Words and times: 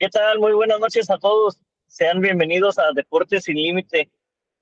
¿Qué 0.00 0.08
tal? 0.08 0.38
Muy 0.38 0.52
buenas 0.52 0.78
noches 0.78 1.10
a 1.10 1.18
todos. 1.18 1.58
Sean 1.88 2.20
bienvenidos 2.20 2.78
a 2.78 2.92
Deportes 2.94 3.42
Sin 3.42 3.56
Límite. 3.56 4.08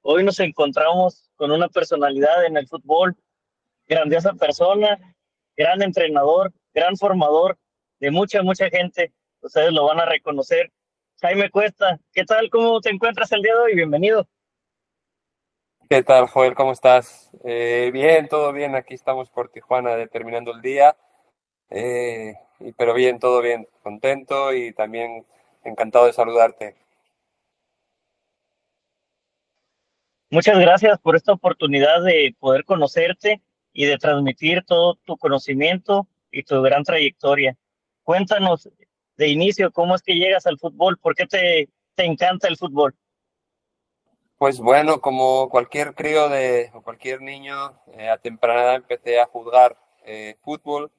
Hoy 0.00 0.24
nos 0.24 0.40
encontramos 0.40 1.30
con 1.36 1.50
una 1.50 1.68
personalidad 1.68 2.46
en 2.46 2.56
el 2.56 2.66
fútbol, 2.66 3.14
grandiosa 3.86 4.32
persona, 4.32 4.98
gran 5.54 5.82
entrenador, 5.82 6.54
gran 6.72 6.96
formador 6.96 7.58
de 8.00 8.10
mucha, 8.10 8.42
mucha 8.42 8.70
gente. 8.70 9.12
Ustedes 9.42 9.74
lo 9.74 9.84
van 9.84 10.00
a 10.00 10.06
reconocer. 10.06 10.72
Jaime 11.20 11.50
Cuesta, 11.50 12.00
¿qué 12.14 12.24
tal? 12.24 12.48
¿Cómo 12.48 12.80
te 12.80 12.88
encuentras 12.88 13.30
el 13.32 13.42
día 13.42 13.52
de 13.56 13.60
hoy? 13.60 13.74
Bienvenido. 13.74 14.26
¿Qué 15.90 16.02
tal, 16.02 16.28
Joel? 16.28 16.54
¿Cómo 16.54 16.72
estás? 16.72 17.30
Eh, 17.44 17.90
bien, 17.92 18.26
todo 18.28 18.54
bien. 18.54 18.74
Aquí 18.74 18.94
estamos 18.94 19.28
por 19.28 19.50
Tijuana 19.50 20.06
terminando 20.06 20.52
el 20.52 20.62
día. 20.62 20.96
Eh, 21.70 22.34
pero 22.76 22.94
bien, 22.94 23.18
todo 23.18 23.40
bien. 23.42 23.68
Contento 23.82 24.52
y 24.52 24.72
también 24.72 25.26
encantado 25.64 26.06
de 26.06 26.12
saludarte. 26.12 26.76
Muchas 30.30 30.58
gracias 30.58 30.98
por 30.98 31.16
esta 31.16 31.32
oportunidad 31.32 32.02
de 32.02 32.34
poder 32.38 32.64
conocerte 32.64 33.42
y 33.72 33.84
de 33.84 33.98
transmitir 33.98 34.64
todo 34.64 34.96
tu 35.04 35.16
conocimiento 35.16 36.08
y 36.30 36.42
tu 36.42 36.60
gran 36.62 36.82
trayectoria. 36.82 37.56
Cuéntanos 38.02 38.68
de 39.16 39.28
inicio 39.28 39.70
cómo 39.70 39.94
es 39.94 40.02
que 40.02 40.14
llegas 40.14 40.46
al 40.46 40.58
fútbol, 40.58 40.98
por 40.98 41.14
qué 41.14 41.26
te, 41.26 41.68
te 41.94 42.04
encanta 42.04 42.48
el 42.48 42.56
fútbol. 42.56 42.94
Pues 44.38 44.58
bueno, 44.58 45.00
como 45.00 45.48
cualquier 45.48 45.94
crío 45.94 46.28
de, 46.28 46.70
o 46.74 46.82
cualquier 46.82 47.22
niño, 47.22 47.72
eh, 47.94 48.10
a 48.10 48.18
temprana 48.18 48.62
edad 48.62 48.74
empecé 48.74 49.18
a 49.18 49.26
juzgar 49.26 49.78
eh, 50.04 50.36
fútbol. 50.42 50.90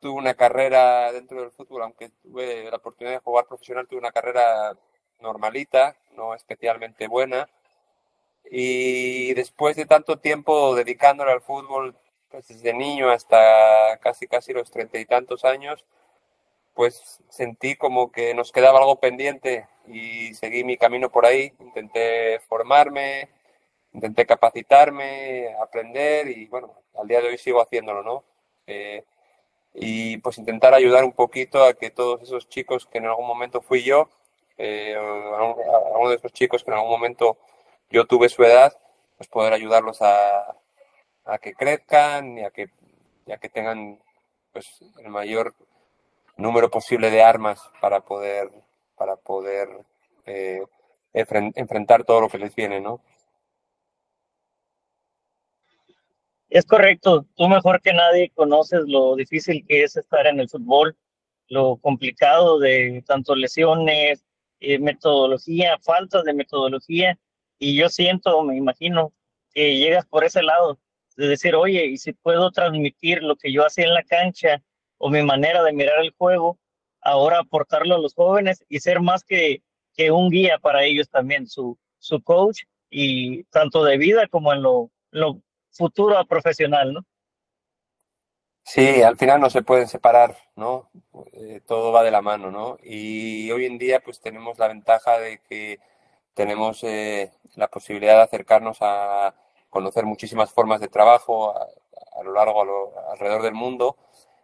Tuve 0.00 0.12
una 0.12 0.34
carrera 0.34 1.12
dentro 1.12 1.40
del 1.40 1.50
fútbol, 1.50 1.82
aunque 1.82 2.10
tuve 2.22 2.70
la 2.70 2.76
oportunidad 2.76 3.16
de 3.16 3.22
jugar 3.22 3.46
profesional, 3.46 3.88
tuve 3.88 3.98
una 3.98 4.12
carrera 4.12 4.76
normalita, 5.20 5.96
no 6.12 6.34
especialmente 6.34 7.08
buena. 7.08 7.48
Y 8.50 9.34
después 9.34 9.76
de 9.76 9.86
tanto 9.86 10.18
tiempo 10.18 10.74
dedicándole 10.74 11.32
al 11.32 11.42
fútbol, 11.42 11.96
pues 12.30 12.48
desde 12.48 12.72
niño 12.72 13.10
hasta 13.10 13.98
casi 14.00 14.26
casi 14.26 14.52
los 14.52 14.70
treinta 14.70 14.98
y 14.98 15.06
tantos 15.06 15.44
años, 15.44 15.84
pues 16.74 17.20
sentí 17.28 17.76
como 17.76 18.12
que 18.12 18.34
nos 18.34 18.52
quedaba 18.52 18.78
algo 18.78 19.00
pendiente 19.00 19.66
y 19.86 20.34
seguí 20.34 20.64
mi 20.64 20.76
camino 20.76 21.10
por 21.10 21.26
ahí. 21.26 21.52
Intenté 21.60 22.40
formarme, 22.48 23.28
intenté 23.92 24.26
capacitarme, 24.26 25.54
aprender 25.60 26.28
y 26.28 26.46
bueno, 26.46 26.74
al 26.98 27.08
día 27.08 27.20
de 27.20 27.28
hoy 27.28 27.38
sigo 27.38 27.60
haciéndolo, 27.60 28.02
¿no? 28.02 28.24
Eh, 28.66 29.04
y 29.80 30.18
pues 30.18 30.38
intentar 30.38 30.74
ayudar 30.74 31.04
un 31.04 31.12
poquito 31.12 31.64
a 31.64 31.74
que 31.74 31.90
todos 31.90 32.22
esos 32.22 32.48
chicos 32.48 32.86
que 32.86 32.98
en 32.98 33.06
algún 33.06 33.26
momento 33.26 33.60
fui 33.60 33.82
yo, 33.82 34.08
eh, 34.56 34.94
a 34.96 35.98
uno 35.98 36.10
de 36.10 36.16
esos 36.16 36.32
chicos 36.32 36.64
que 36.64 36.70
en 36.70 36.76
algún 36.76 36.90
momento 36.90 37.38
yo 37.90 38.04
tuve 38.06 38.28
su 38.28 38.42
edad, 38.42 38.76
pues 39.16 39.28
poder 39.28 39.52
ayudarlos 39.52 40.02
a, 40.02 40.56
a 41.24 41.38
que 41.38 41.54
crezcan 41.54 42.38
y 42.38 42.44
a 42.44 42.50
que, 42.50 42.70
a 43.32 43.36
que 43.38 43.48
tengan 43.48 44.00
pues 44.52 44.80
el 44.98 45.08
mayor 45.08 45.54
número 46.36 46.70
posible 46.70 47.10
de 47.10 47.22
armas 47.22 47.60
para 47.80 48.00
poder, 48.00 48.50
para 48.96 49.16
poder 49.16 49.68
eh, 50.26 50.62
enfrentar 51.12 52.04
todo 52.04 52.20
lo 52.20 52.28
que 52.28 52.38
les 52.38 52.54
viene, 52.54 52.80
¿no? 52.80 53.00
Es 56.50 56.64
correcto, 56.64 57.26
tú 57.36 57.46
mejor 57.46 57.82
que 57.82 57.92
nadie 57.92 58.30
conoces 58.34 58.80
lo 58.86 59.16
difícil 59.16 59.64
que 59.66 59.82
es 59.82 59.96
estar 59.96 60.26
en 60.26 60.40
el 60.40 60.48
fútbol, 60.48 60.96
lo 61.48 61.76
complicado 61.76 62.58
de 62.58 63.02
tanto 63.06 63.34
lesiones, 63.34 64.24
eh, 64.60 64.78
metodología, 64.78 65.78
faltas 65.78 66.24
de 66.24 66.32
metodología, 66.32 67.18
y 67.58 67.76
yo 67.76 67.90
siento, 67.90 68.42
me 68.44 68.56
imagino, 68.56 69.12
que 69.52 69.76
llegas 69.76 70.06
por 70.06 70.24
ese 70.24 70.42
lado, 70.42 70.78
de 71.16 71.28
decir, 71.28 71.54
oye, 71.54 71.84
y 71.86 71.98
si 71.98 72.12
puedo 72.12 72.50
transmitir 72.50 73.22
lo 73.22 73.36
que 73.36 73.52
yo 73.52 73.66
hacía 73.66 73.86
en 73.86 73.94
la 73.94 74.04
cancha 74.04 74.62
o 74.96 75.10
mi 75.10 75.22
manera 75.22 75.62
de 75.62 75.72
mirar 75.72 76.00
el 76.00 76.12
juego, 76.16 76.58
ahora 77.02 77.40
aportarlo 77.40 77.96
a 77.96 77.98
los 77.98 78.14
jóvenes 78.14 78.64
y 78.68 78.80
ser 78.80 79.00
más 79.00 79.22
que, 79.22 79.62
que 79.94 80.10
un 80.12 80.30
guía 80.30 80.58
para 80.58 80.84
ellos 80.84 81.10
también, 81.10 81.46
su, 81.46 81.78
su 81.98 82.22
coach, 82.22 82.62
y 82.90 83.44
tanto 83.44 83.84
de 83.84 83.98
vida 83.98 84.28
como 84.28 84.52
en 84.52 84.62
lo, 84.62 84.90
lo 85.10 85.42
futuro 85.78 86.22
profesional, 86.26 86.92
¿no? 86.92 87.04
Sí, 88.64 89.00
al 89.02 89.16
final 89.16 89.40
no 89.40 89.48
se 89.48 89.62
pueden 89.62 89.88
separar, 89.88 90.36
¿no? 90.54 90.90
Eh, 91.32 91.62
todo 91.66 91.90
va 91.90 92.02
de 92.02 92.10
la 92.10 92.20
mano, 92.20 92.50
¿no? 92.50 92.76
Y 92.82 93.50
hoy 93.50 93.64
en 93.64 93.78
día 93.78 94.00
pues 94.00 94.20
tenemos 94.20 94.58
la 94.58 94.68
ventaja 94.68 95.18
de 95.18 95.40
que 95.48 95.80
tenemos 96.34 96.84
eh, 96.84 97.32
la 97.56 97.68
posibilidad 97.68 98.16
de 98.16 98.22
acercarnos 98.24 98.78
a 98.82 99.34
conocer 99.70 100.04
muchísimas 100.04 100.52
formas 100.52 100.80
de 100.80 100.88
trabajo 100.88 101.54
a, 101.56 102.22
lo 102.22 102.32
largo, 102.32 102.60
a 102.60 102.64
lo, 102.66 103.10
alrededor 103.10 103.42
del 103.42 103.54
mundo 103.54 103.96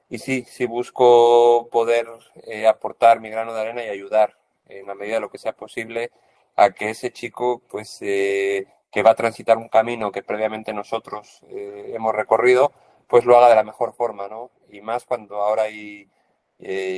y 0.08 0.18
sí, 0.18 0.44
sí 0.48 0.66
busco 0.66 1.68
poder 1.70 2.06
eh, 2.46 2.66
aportar 2.66 3.20
mi 3.20 3.30
grano 3.30 3.54
de 3.54 3.60
arena 3.60 3.84
y 3.84 3.88
ayudar 3.88 4.36
en 4.68 4.86
la 4.86 4.94
medida 4.94 5.16
de 5.16 5.20
lo 5.20 5.30
que 5.30 5.38
sea 5.38 5.52
posible 5.54 6.10
a 6.56 6.70
que 6.70 6.90
ese 6.90 7.12
chico, 7.12 7.62
pues, 7.68 7.98
eh, 8.00 8.66
que 8.94 9.02
va 9.02 9.10
a 9.10 9.16
transitar 9.16 9.58
un 9.58 9.68
camino 9.68 10.12
que 10.12 10.22
previamente 10.22 10.72
nosotros 10.72 11.40
eh, 11.48 11.92
hemos 11.94 12.14
recorrido, 12.14 12.72
pues 13.08 13.24
lo 13.24 13.36
haga 13.36 13.48
de 13.48 13.56
la 13.56 13.64
mejor 13.64 13.92
forma, 13.92 14.28
¿no? 14.28 14.52
Y 14.70 14.80
más 14.82 15.04
cuando 15.04 15.42
ahora 15.42 15.64
hay, 15.64 16.08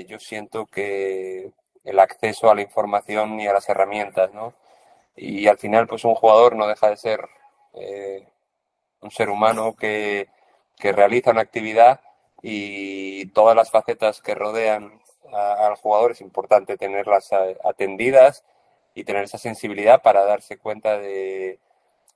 yo 0.06 0.18
siento 0.18 0.66
que 0.66 1.50
el 1.84 1.98
acceso 1.98 2.50
a 2.50 2.54
la 2.54 2.60
información 2.60 3.40
y 3.40 3.46
a 3.46 3.54
las 3.54 3.68
herramientas, 3.70 4.32
¿no? 4.34 4.52
Y 5.16 5.48
al 5.48 5.58
final, 5.58 5.86
pues 5.86 6.04
un 6.04 6.14
jugador 6.14 6.54
no 6.54 6.66
deja 6.68 6.90
de 6.90 6.96
ser 6.98 7.26
un 9.00 9.10
ser 9.10 9.30
humano 9.30 9.74
que, 9.74 10.28
que 10.78 10.92
realiza 10.92 11.30
una 11.30 11.42
actividad 11.42 12.00
y 12.42 13.26
todas 13.30 13.56
las 13.56 13.70
facetas 13.70 14.20
que 14.20 14.34
rodean 14.34 15.00
al 15.32 15.74
jugador 15.76 16.12
es 16.12 16.20
importante 16.20 16.76
tenerlas 16.76 17.30
atendidas 17.64 18.44
y 18.94 19.04
tener 19.04 19.24
esa 19.24 19.38
sensibilidad 19.38 20.02
para 20.02 20.24
darse 20.24 20.58
cuenta 20.58 20.98
de 20.98 21.58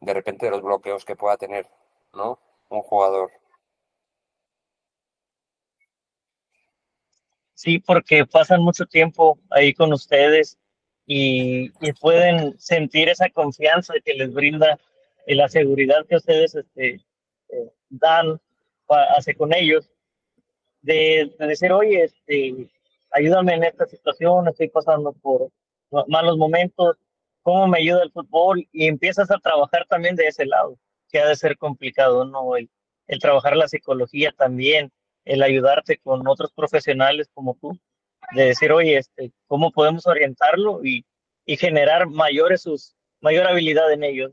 de 0.00 0.15
repente 0.15 0.47
de 0.47 0.53
los 0.53 0.62
bloqueos 0.62 1.05
que 1.05 1.16
pueda 1.16 1.37
tener 1.37 1.66
¿no? 2.15 2.38
un 2.69 2.83
jugador. 2.83 3.31
Sí, 7.55 7.78
porque 7.78 8.25
pasan 8.25 8.62
mucho 8.62 8.87
tiempo 8.87 9.39
ahí 9.50 9.75
con 9.75 9.93
ustedes 9.93 10.59
y, 11.06 11.71
pueden 12.00 12.59
sentir 12.59 13.09
esa 13.09 13.28
confianza 13.28 13.94
que 14.05 14.15
les 14.15 14.33
brinda 14.33 14.78
y 15.27 15.34
la 15.34 15.49
seguridad 15.49 16.06
que 16.06 16.16
ustedes 16.16 16.55
este, 16.55 17.00
eh, 17.49 17.72
dan 17.91 18.41
hace 19.16 19.34
con 19.34 19.53
ellos 19.55 19.91
de, 20.83 21.34
decir, 21.39 21.72
oye, 21.72 22.05
este, 22.05 22.71
ayúdame 23.10 23.55
en 23.55 23.65
esta 23.65 23.87
situación, 23.87 24.49
estoy 24.49 24.69
pasando 24.69 25.12
por 25.12 25.50
malos 26.09 26.39
momentos, 26.39 26.97
¿cómo 27.43 27.67
me 27.69 27.78
ayuda 27.78 28.03
el 28.03 28.12
fútbol? 28.12 28.69
Y 28.73 28.87
empiezas 28.87 29.31
a 29.31 29.39
trabajar 29.39 29.87
también 29.89 30.17
de 30.17 30.27
ese 30.27 30.47
lado, 30.47 30.78
que 31.09 31.21
ha 31.21 31.28
de 31.28 31.37
ser 31.37 31.56
complicado, 31.56 32.25
¿no? 32.25 32.56
El, 32.56 32.71
el 33.06 33.19
trabajar 33.19 33.56
la 33.56 33.69
psicología 33.69 34.33
también, 34.37 34.93
el 35.25 35.43
ayudarte 35.43 35.99
con 35.99 36.27
otros 36.27 36.53
profesionales 36.53 37.28
como 37.34 37.56
tú, 37.61 37.78
de 38.33 38.45
decir, 38.45 38.73
oye, 38.73 38.99
este, 38.99 39.33
¿cómo 39.47 39.73
podemos 39.73 40.06
orientarlo 40.06 40.84
y, 40.84 41.05
y 41.45 41.56
generar 41.56 42.09
mayores 42.09 42.62
sus, 42.62 42.95
mayor 43.21 43.47
habilidad 43.47 43.93
en 43.93 44.05
ellos? 44.05 44.33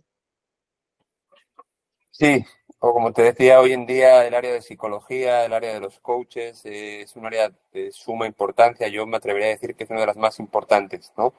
Sí, 2.11 2.43
o 2.79 2.93
como 2.93 3.11
te 3.11 3.23
decía, 3.23 3.59
hoy 3.59 3.73
en 3.73 3.85
día 3.85 4.25
el 4.25 4.33
área 4.33 4.51
de 4.51 4.61
psicología, 4.61 5.45
el 5.45 5.53
área 5.53 5.73
de 5.73 5.79
los 5.79 5.99
coaches, 5.99 6.65
eh, 6.65 7.01
es 7.01 7.15
un 7.15 7.25
área 7.25 7.51
de 7.71 7.91
suma 7.91 8.27
importancia. 8.27 8.87
Yo 8.87 9.05
me 9.05 9.17
atrevería 9.17 9.47
a 9.47 9.51
decir 9.51 9.75
que 9.75 9.83
es 9.83 9.89
una 9.89 10.01
de 10.01 10.07
las 10.07 10.17
más 10.17 10.39
importantes, 10.39 11.11
¿no? 11.17 11.33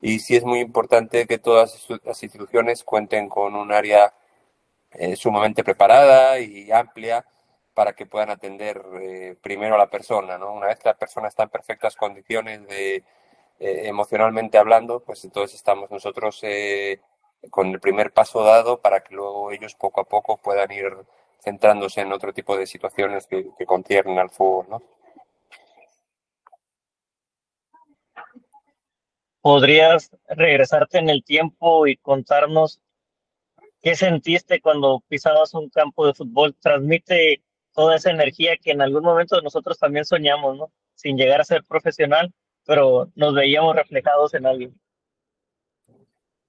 Y 0.00 0.20
sí 0.20 0.36
es 0.36 0.44
muy 0.44 0.60
importante 0.60 1.26
que 1.26 1.38
todas 1.38 1.88
las 2.04 2.22
instituciones 2.22 2.84
cuenten 2.84 3.28
con 3.28 3.54
un 3.56 3.72
área 3.72 4.14
eh, 4.92 5.16
sumamente 5.16 5.64
preparada 5.64 6.38
y 6.40 6.70
amplia 6.72 7.24
para 7.74 7.94
que 7.94 8.06
puedan 8.06 8.30
atender 8.30 8.82
eh, 9.00 9.36
primero 9.42 9.74
a 9.74 9.78
la 9.78 9.90
persona, 9.90 10.38
¿no? 10.38 10.52
Una 10.52 10.68
vez 10.68 10.78
que 10.78 10.88
la 10.88 10.96
persona 10.98 11.28
está 11.28 11.44
en 11.44 11.50
perfectas 11.50 11.96
condiciones 11.96 12.66
de 12.68 13.04
emocionalmente 13.60 14.56
hablando, 14.56 15.00
pues 15.00 15.24
entonces 15.24 15.56
estamos 15.56 15.90
nosotros 15.90 16.40
con 17.50 17.68
el 17.68 17.80
primer 17.80 18.12
paso 18.12 18.44
dado 18.44 18.80
para 18.80 19.00
que 19.00 19.14
luego 19.14 19.50
ellos 19.50 19.74
poco 19.74 20.00
a 20.00 20.04
poco 20.04 20.36
puedan 20.36 20.70
ir 20.72 20.92
centrándose 21.40 22.00
en 22.02 22.12
otro 22.12 22.32
tipo 22.32 22.56
de 22.56 22.66
situaciones 22.66 23.26
que, 23.26 23.48
que 23.56 23.66
conciernen 23.66 24.18
al 24.18 24.30
fútbol, 24.30 24.66
¿no? 24.68 24.82
¿Podrías 29.40 30.10
regresarte 30.28 30.98
en 30.98 31.08
el 31.08 31.24
tiempo 31.24 31.86
y 31.86 31.96
contarnos 31.96 32.80
qué 33.80 33.94
sentiste 33.94 34.60
cuando 34.60 35.02
pisabas 35.08 35.54
un 35.54 35.70
campo 35.70 36.06
de 36.06 36.14
fútbol? 36.14 36.56
Transmite 36.60 37.42
toda 37.72 37.96
esa 37.96 38.10
energía 38.10 38.56
que 38.56 38.72
en 38.72 38.82
algún 38.82 39.04
momento 39.04 39.40
nosotros 39.40 39.78
también 39.78 40.04
soñamos, 40.04 40.56
¿no? 40.56 40.72
Sin 40.94 41.16
llegar 41.16 41.40
a 41.40 41.44
ser 41.44 41.64
profesional, 41.64 42.32
pero 42.64 43.10
nos 43.14 43.34
veíamos 43.34 43.76
reflejados 43.76 44.34
en 44.34 44.46
alguien. 44.46 44.80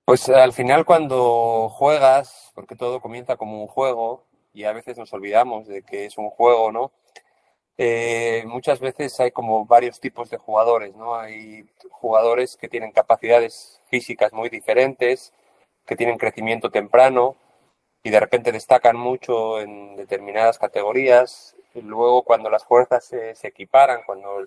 Pues 0.06 0.28
al 0.28 0.54
final 0.54 0.86
cuando 0.86 1.70
juegas, 1.70 2.52
porque 2.56 2.76
todo 2.76 3.00
comienza 3.00 3.38
como 3.38 3.62
un 3.62 3.68
juego 3.68 4.26
y 4.54 4.64
a 4.64 4.74
veces 4.74 4.98
nos 4.98 5.14
olvidamos 5.14 5.68
de 5.68 5.84
que 5.84 6.06
es 6.06 6.18
un 6.18 6.32
juego, 6.32 6.72
¿no? 6.72 6.92
Eh, 7.82 8.44
muchas 8.46 8.82
veces 8.82 9.18
hay 9.22 9.32
como 9.32 9.66
varios 9.66 10.02
tipos 10.02 10.30
de 10.30 10.38
jugadores, 10.38 10.94
¿no? 10.98 11.16
Hay 11.16 11.66
jugadores 11.92 12.58
que 12.58 12.68
tienen 12.68 12.92
capacidades 12.92 13.82
físicas 13.90 14.34
muy 14.34 14.50
diferentes, 14.50 15.34
que 15.86 15.96
tienen 15.96 16.18
crecimiento 16.18 16.72
temprano 16.72 17.38
y 18.04 18.10
de 18.10 18.20
repente 18.20 18.52
destacan 18.52 18.98
mucho 18.98 19.62
en 19.62 19.96
determinadas 19.96 20.60
categorías. 20.60 21.56
Y 21.74 21.82
luego 21.82 22.24
cuando 22.24 22.50
las 22.50 22.66
fuerzas 22.66 23.06
se, 23.06 23.48
equiparan, 23.48 24.02
cuando 24.06 24.46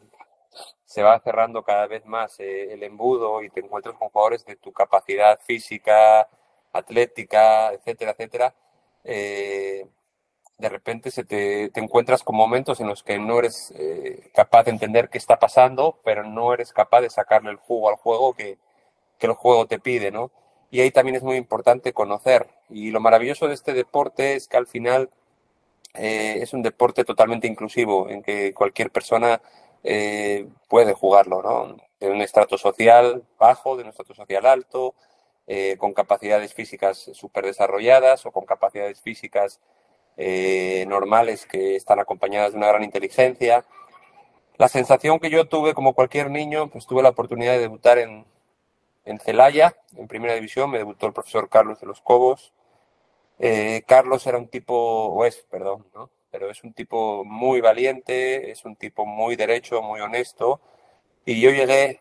se 0.85 1.03
va 1.03 1.19
cerrando 1.21 1.63
cada 1.63 1.87
vez 1.87 2.05
más 2.05 2.39
eh, 2.39 2.75
el 2.75 2.83
embudo 2.83 3.43
y 3.43 3.49
te 3.49 3.61
encuentras 3.61 3.97
con 3.97 4.11
jugadores 4.11 4.45
de 4.45 4.57
tu 4.57 4.73
capacidad 4.73 5.41
física, 5.41 6.29
atlética, 6.73 7.73
etcétera, 7.73 8.11
etcétera, 8.13 8.55
eh, 9.05 9.87
de 10.59 10.69
repente 10.69 11.11
se 11.11 11.25
te, 11.25 11.71
te, 11.71 11.81
encuentras 11.81 12.23
con 12.23 12.37
momentos 12.37 12.81
en 12.81 12.87
los 12.87 13.03
que 13.03 13.19
no 13.19 13.39
eres 13.39 13.73
eh, 13.77 14.31
capaz 14.35 14.65
de 14.65 14.71
entender 14.71 15.09
qué 15.09 15.19
está 15.19 15.39
pasando, 15.39 15.99
pero 16.05 16.25
no 16.25 16.55
eres 16.55 16.73
capaz 16.73 17.01
de 17.01 17.11
sacarle 17.11 17.51
el 17.51 17.57
jugo 17.57 17.89
al 17.89 17.97
juego 17.97 18.35
que, 18.35 18.59
que 19.19 19.27
el 19.27 19.33
juego 19.33 19.67
te 19.67 19.81
pide, 19.81 20.11
¿no? 20.11 20.31
Y 20.71 20.81
ahí 20.81 20.91
también 20.91 21.17
es 21.17 21.23
muy 21.23 21.37
importante 21.37 21.93
conocer. 21.93 22.49
Y 22.71 22.91
lo 22.91 23.01
maravilloso 23.01 23.49
de 23.49 23.55
este 23.55 23.75
deporte 23.75 24.35
es 24.35 24.49
que 24.49 24.57
al 24.57 24.67
final 24.67 25.11
eh, 25.95 26.39
es 26.41 26.53
un 26.55 26.63
deporte 26.63 27.05
totalmente 27.05 27.47
inclusivo, 27.47 28.09
en 28.09 28.23
que 28.23 28.55
cualquier 28.55 28.91
persona 28.91 29.43
eh, 29.85 30.47
puede 30.69 30.95
jugarlo, 30.95 31.43
¿no? 31.43 31.77
De 32.01 32.09
un 32.11 32.23
estrato 32.23 32.57
social 32.57 33.25
bajo, 33.39 33.77
de 33.77 33.83
un 33.83 33.91
estrato 33.91 34.15
social 34.15 34.47
alto, 34.47 34.95
con 35.77 35.93
capacidades 35.93 36.55
físicas 36.55 37.11
súper 37.13 37.45
desarrolladas 37.45 38.25
o 38.25 38.31
con 38.31 38.47
capacidades 38.47 39.03
físicas 39.03 39.61
eh, 40.17 40.85
normales 40.89 41.47
que 41.47 41.77
están 41.77 41.99
acompañadas 41.99 42.53
de 42.53 42.59
una 42.59 42.69
gran 42.69 42.85
inteligencia. 42.85 43.65
La 44.59 44.69
sensación 44.69 45.19
que 45.19 45.31
yo 45.31 45.49
tuve 45.49 45.75
como 45.75 45.95
cualquier 45.95 46.31
niño, 46.31 46.69
pues 46.69 46.87
tuve 46.87 47.03
la 47.03 47.11
oportunidad 47.11 47.53
de 47.53 47.61
debutar 47.61 47.99
en, 47.99 48.27
en 49.05 49.19
Celaya, 49.19 49.77
en 49.97 50.09
primera 50.09 50.35
división, 50.35 50.71
me 50.71 50.79
debutó 50.79 51.07
el 51.07 51.13
profesor 51.13 51.49
Carlos 51.49 51.81
de 51.81 51.87
los 51.87 52.01
Cobos. 52.01 52.53
Eh, 53.39 53.83
Carlos 53.87 54.27
era 54.27 54.39
un 54.39 54.49
tipo, 54.49 54.75
o 54.75 55.25
es, 55.25 55.45
perdón, 55.51 55.87
pero 56.31 56.51
es 56.51 56.63
un 56.63 56.73
tipo 56.73 57.25
muy 57.25 57.61
valiente, 57.61 58.51
es 58.51 58.65
un 58.65 58.77
tipo 58.77 59.07
muy 59.07 59.37
derecho, 59.37 59.83
muy 59.83 60.01
honesto. 60.01 60.61
Y 61.25 61.41
yo 61.41 61.51
llegué 61.51 62.01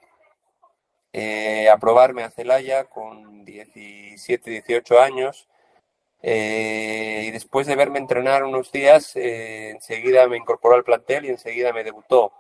eh, 1.14 1.70
a 1.70 1.78
probarme 1.78 2.24
a 2.24 2.32
Celaya 2.32 2.86
con 2.86 3.44
17, 3.46 4.50
18 4.50 5.00
años 5.00 5.48
eh, 6.24 7.26
y 7.28 7.32
después 7.32 7.68
de 7.68 7.76
verme 7.76 8.00
entrenar 8.00 8.44
unos 8.44 8.72
días, 8.72 9.16
eh, 9.16 9.72
enseguida 9.72 10.28
me 10.28 10.38
incorporó 10.38 10.76
al 10.76 10.84
plantel 10.84 11.26
y 11.26 11.30
enseguida 11.30 11.74
me 11.74 11.84
debutó. 11.84 12.32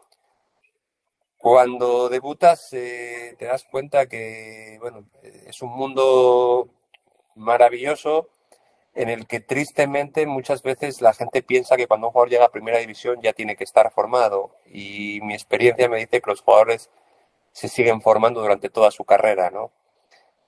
Cuando 1.37 2.07
debutas 2.09 2.71
eh, 2.73 3.35
te 3.39 3.45
das 3.45 3.63
cuenta 3.63 4.05
que 4.07 4.77
bueno, 4.79 5.05
es 5.23 5.61
un 5.63 5.71
mundo 5.71 6.69
maravilloso 7.35 8.29
en 8.93 9.09
el 9.09 9.25
que 9.25 9.39
tristemente 9.39 10.25
muchas 10.27 10.61
veces 10.63 11.01
la 11.01 11.13
gente 11.13 11.41
piensa 11.41 11.77
que 11.77 11.87
cuando 11.87 12.07
un 12.07 12.13
jugador 12.13 12.29
llega 12.29 12.45
a 12.45 12.51
primera 12.51 12.77
división 12.79 13.21
ya 13.21 13.33
tiene 13.33 13.55
que 13.55 13.63
estar 13.63 13.91
formado 13.91 14.55
y 14.67 15.19
mi 15.23 15.33
experiencia 15.33 15.89
me 15.89 15.97
dice 15.97 16.21
que 16.21 16.29
los 16.29 16.41
jugadores 16.41 16.89
se 17.53 17.69
siguen 17.69 18.01
formando 18.01 18.41
durante 18.41 18.69
toda 18.69 18.91
su 18.91 19.03
carrera, 19.05 19.49
¿no? 19.49 19.71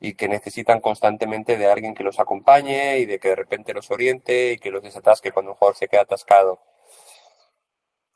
Y 0.04 0.16
que 0.16 0.28
necesitan 0.28 0.82
constantemente 0.82 1.58
de 1.58 1.66
alguien 1.66 1.96
que 1.96 2.04
los 2.04 2.20
acompañe 2.20 3.00
y 3.00 3.06
de 3.06 3.20
que 3.20 3.30
de 3.30 3.38
repente 3.38 3.74
los 3.74 3.90
oriente 3.90 4.52
y 4.52 4.58
que 4.58 4.70
los 4.70 4.84
desatasque 4.84 5.32
cuando 5.32 5.52
un 5.52 5.58
jugador 5.58 5.78
se 5.78 5.88
queda 5.88 6.02
atascado. 6.02 6.60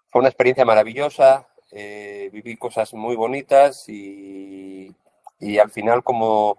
Fue 0.09 0.19
una 0.19 0.27
experiencia 0.27 0.65
maravillosa, 0.65 1.47
eh, 1.71 2.29
viví 2.33 2.57
cosas 2.57 2.93
muy 2.93 3.15
bonitas 3.15 3.87
y, 3.87 4.93
y 5.39 5.59
al 5.59 5.71
final 5.71 6.03
como 6.03 6.57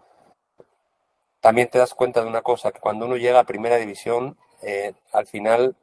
también 1.40 1.68
te 1.68 1.76
das 1.76 1.92
cuenta 1.92 2.22
de 2.22 2.26
una 2.26 2.40
cosa, 2.40 2.72
que 2.72 2.80
cuando 2.80 3.04
uno 3.04 3.18
llega 3.18 3.40
a 3.40 3.44
primera 3.44 3.76
división, 3.76 4.38
eh, 4.62 4.94
al 5.12 5.26
final 5.26 5.76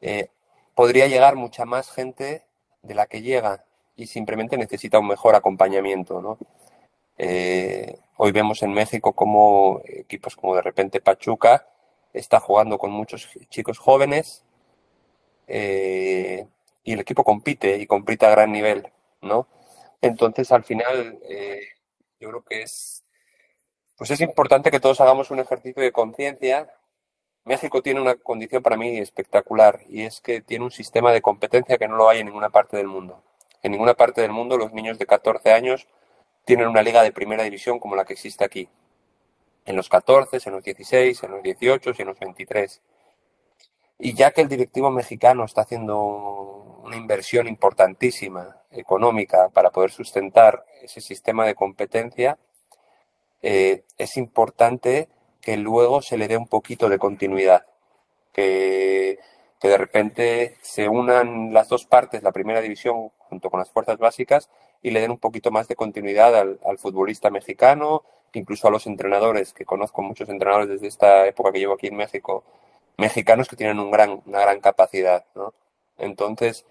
eh, 0.00 0.28
podría 0.76 1.08
llegar 1.08 1.34
mucha 1.34 1.64
más 1.64 1.90
gente 1.90 2.44
de 2.82 2.94
la 2.94 3.06
que 3.06 3.22
llega 3.22 3.64
y 3.96 4.06
simplemente 4.06 4.56
necesita 4.56 5.00
un 5.00 5.08
mejor 5.08 5.34
acompañamiento, 5.34 6.22
¿no? 6.22 6.38
Eh, 7.18 7.98
hoy 8.18 8.32
vemos 8.32 8.62
en 8.62 8.72
México 8.72 9.12
como 9.12 9.80
equipos 9.84 10.36
como 10.36 10.54
de 10.56 10.62
repente 10.62 11.00
Pachuca 11.00 11.68
está 12.12 12.40
jugando 12.40 12.76
con 12.78 12.90
muchos 12.90 13.28
chicos 13.48 13.78
jóvenes 13.78 14.44
eh, 15.46 16.46
y 16.82 16.92
el 16.92 17.00
equipo 17.00 17.22
compite 17.22 17.76
y 17.78 17.86
compite 17.86 18.26
a 18.26 18.30
gran 18.30 18.50
nivel, 18.52 18.88
¿no? 19.22 19.46
Entonces, 20.00 20.50
al 20.52 20.64
final, 20.64 21.18
eh, 21.28 21.60
yo 22.20 22.28
creo 22.28 22.42
que 22.42 22.62
es, 22.62 23.04
pues 23.96 24.10
es 24.10 24.20
importante 24.20 24.70
que 24.70 24.80
todos 24.80 25.00
hagamos 25.00 25.30
un 25.30 25.38
ejercicio 25.38 25.82
de 25.82 25.92
conciencia. 25.92 26.72
México 27.44 27.82
tiene 27.82 28.00
una 28.00 28.16
condición 28.16 28.62
para 28.62 28.76
mí 28.76 28.98
espectacular 28.98 29.80
y 29.88 30.02
es 30.02 30.20
que 30.20 30.40
tiene 30.40 30.64
un 30.64 30.70
sistema 30.70 31.12
de 31.12 31.22
competencia 31.22 31.78
que 31.78 31.88
no 31.88 31.96
lo 31.96 32.08
hay 32.08 32.20
en 32.20 32.26
ninguna 32.26 32.50
parte 32.50 32.76
del 32.76 32.88
mundo. 32.88 33.22
En 33.62 33.72
ninguna 33.72 33.94
parte 33.94 34.20
del 34.20 34.32
mundo 34.32 34.56
los 34.56 34.72
niños 34.72 34.98
de 34.98 35.06
14 35.06 35.52
años 35.52 35.86
tienen 36.48 36.66
una 36.66 36.80
liga 36.82 37.02
de 37.02 37.12
primera 37.12 37.42
división 37.42 37.78
como 37.78 37.94
la 37.94 38.06
que 38.06 38.14
existe 38.14 38.42
aquí. 38.42 38.70
En 39.66 39.76
los 39.76 39.90
14, 39.90 40.38
en 40.46 40.52
los 40.54 40.64
16, 40.64 41.22
en 41.22 41.30
los 41.30 41.42
18 41.42 41.90
y 41.90 42.00
en 42.00 42.08
los 42.08 42.18
23. 42.18 42.80
Y 43.98 44.14
ya 44.14 44.30
que 44.30 44.40
el 44.40 44.48
directivo 44.48 44.90
mexicano 44.90 45.44
está 45.44 45.60
haciendo 45.60 46.80
una 46.82 46.96
inversión 46.96 47.48
importantísima 47.48 48.62
económica 48.70 49.50
para 49.50 49.68
poder 49.68 49.90
sustentar 49.90 50.64
ese 50.80 51.02
sistema 51.02 51.44
de 51.44 51.54
competencia, 51.54 52.38
eh, 53.42 53.84
es 53.98 54.16
importante 54.16 55.10
que 55.42 55.58
luego 55.58 56.00
se 56.00 56.16
le 56.16 56.28
dé 56.28 56.38
un 56.38 56.48
poquito 56.48 56.88
de 56.88 56.98
continuidad, 56.98 57.66
que, 58.32 59.18
que 59.60 59.68
de 59.68 59.76
repente 59.76 60.56
se 60.62 60.88
unan 60.88 61.52
las 61.52 61.68
dos 61.68 61.84
partes, 61.84 62.22
la 62.22 62.32
primera 62.32 62.62
división 62.62 63.10
junto 63.18 63.50
con 63.50 63.60
las 63.60 63.70
fuerzas 63.70 63.98
básicas, 63.98 64.48
y 64.82 64.90
le 64.90 65.00
den 65.00 65.10
un 65.10 65.18
poquito 65.18 65.50
más 65.50 65.68
de 65.68 65.76
continuidad 65.76 66.34
al, 66.36 66.78
futbolista 66.78 67.30
mexicano, 67.30 68.04
incluso 68.32 68.68
a 68.68 68.70
los 68.70 68.86
entrenadores, 68.86 69.52
que 69.52 69.64
conozco 69.64 70.02
muchos 70.02 70.28
entrenadores 70.28 70.68
desde 70.68 70.86
esta 70.86 71.26
época 71.26 71.52
que 71.52 71.58
llevo 71.58 71.74
aquí 71.74 71.88
en 71.88 71.96
México, 71.96 72.44
mexicanos 72.96 73.48
que 73.48 73.56
tienen 73.56 73.80
un 73.80 73.90
gran, 73.90 74.22
una 74.26 74.40
gran 74.40 74.60
capacidad. 74.60 75.24
¿no? 75.34 75.54
Entonces, 75.98 76.64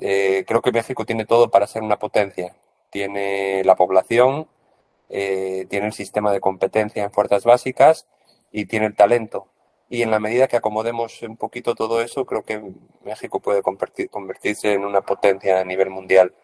eh, 0.00 0.44
creo 0.46 0.62
que 0.62 0.72
México 0.72 1.04
tiene 1.06 1.24
todo 1.24 1.50
para 1.50 1.66
ser 1.66 1.82
una 1.82 1.98
potencia. 1.98 2.54
Tiene 2.90 3.62
la 3.64 3.76
población, 3.76 4.48
eh, 5.08 5.66
tiene 5.68 5.86
el 5.86 5.92
sistema 5.92 6.32
de 6.32 6.40
competencia 6.40 7.04
en 7.04 7.10
fuerzas 7.12 7.44
básicas 7.44 8.06
y 8.52 8.66
tiene 8.66 8.86
el 8.86 8.94
talento. 8.94 9.48
Y 9.90 10.02
en 10.02 10.10
la 10.10 10.20
medida 10.20 10.48
que 10.48 10.56
acomodemos 10.56 11.22
un 11.22 11.36
poquito 11.36 11.74
todo 11.74 12.02
eso, 12.02 12.26
creo 12.26 12.42
que 12.42 12.62
México 13.04 13.40
puede 13.40 13.62
convertirse 13.62 14.72
en 14.74 14.84
una 14.84 15.00
potencia 15.02 15.60
a 15.60 15.64
nivel 15.64 15.90
mundial 15.90 16.34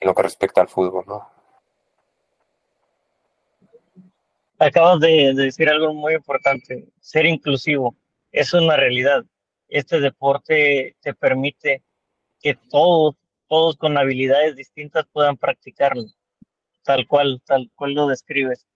lo 0.00 0.14
que 0.14 0.22
respecta 0.22 0.60
al 0.60 0.68
fútbol, 0.68 1.04
¿no? 1.06 1.28
Acabas 4.58 5.00
de, 5.00 5.32
decir 5.34 5.68
algo 5.68 5.94
muy 5.94 6.14
importante, 6.14 6.86
ser 7.00 7.24
inclusivo. 7.26 7.96
Eso 8.30 8.58
es 8.58 8.64
una 8.64 8.76
realidad. 8.76 9.24
Este 9.68 10.00
deporte 10.00 10.96
te 11.00 11.14
permite 11.14 11.82
que 12.40 12.54
todos, 12.68 13.14
todos 13.48 13.76
con 13.76 13.96
habilidades 13.96 14.56
distintas 14.56 15.06
puedan 15.12 15.36
practicarlo, 15.36 16.04
tal 16.84 17.06
cual, 17.06 17.40
tal 17.46 17.70
cual 17.74 17.94
lo 17.94 18.06
describes, 18.06 18.66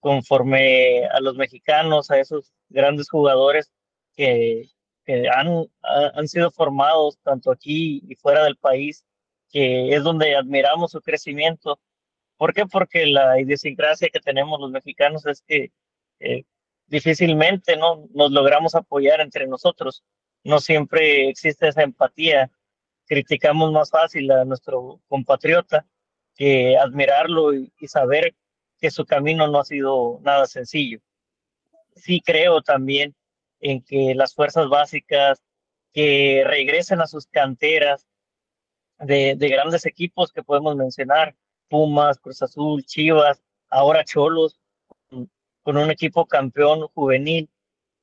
conforme 0.00 1.06
a 1.06 1.20
los 1.20 1.36
mexicanos, 1.36 2.10
a 2.10 2.18
esos 2.18 2.52
grandes 2.68 3.08
jugadores 3.08 3.70
que, 4.16 4.68
que 5.04 5.28
han, 5.28 5.66
han 5.82 6.28
sido 6.28 6.50
formados 6.50 7.18
tanto 7.22 7.52
aquí 7.52 8.02
y 8.08 8.16
fuera 8.16 8.44
del 8.44 8.56
país 8.56 9.04
que 9.50 9.94
es 9.94 10.02
donde 10.02 10.36
admiramos 10.36 10.92
su 10.92 11.00
crecimiento. 11.00 11.80
¿Por 12.36 12.54
qué? 12.54 12.66
Porque 12.66 13.06
la 13.06 13.40
idiosincrasia 13.40 14.08
que 14.10 14.20
tenemos 14.20 14.60
los 14.60 14.70
mexicanos 14.70 15.26
es 15.26 15.42
que 15.42 15.72
eh, 16.20 16.44
difícilmente 16.86 17.76
¿no? 17.76 18.08
nos 18.14 18.30
logramos 18.30 18.74
apoyar 18.74 19.20
entre 19.20 19.46
nosotros. 19.46 20.02
No 20.44 20.60
siempre 20.60 21.28
existe 21.28 21.68
esa 21.68 21.82
empatía. 21.82 22.50
Criticamos 23.06 23.72
más 23.72 23.90
fácil 23.90 24.30
a 24.30 24.44
nuestro 24.44 25.00
compatriota 25.08 25.86
que 26.36 26.78
admirarlo 26.78 27.54
y, 27.54 27.72
y 27.78 27.88
saber 27.88 28.34
que 28.80 28.90
su 28.90 29.04
camino 29.04 29.48
no 29.48 29.60
ha 29.60 29.64
sido 29.64 30.20
nada 30.22 30.46
sencillo. 30.46 31.00
Sí 31.96 32.22
creo 32.24 32.62
también 32.62 33.14
en 33.60 33.82
que 33.82 34.14
las 34.14 34.34
fuerzas 34.34 34.68
básicas 34.68 35.42
que 35.92 36.44
regresen 36.46 37.00
a 37.00 37.06
sus 37.06 37.26
canteras, 37.26 38.06
de, 39.00 39.34
grandes 39.48 39.86
equipos 39.86 40.32
que 40.32 40.42
podemos 40.42 40.76
mencionar, 40.76 41.34
Pumas, 41.68 42.18
Cruz 42.18 42.42
Azul, 42.42 42.84
Chivas, 42.84 43.42
ahora 43.68 44.04
Cholos, 44.04 44.58
con 45.08 45.76
un 45.76 45.90
equipo 45.90 46.26
campeón 46.26 46.86
juvenil. 46.88 47.48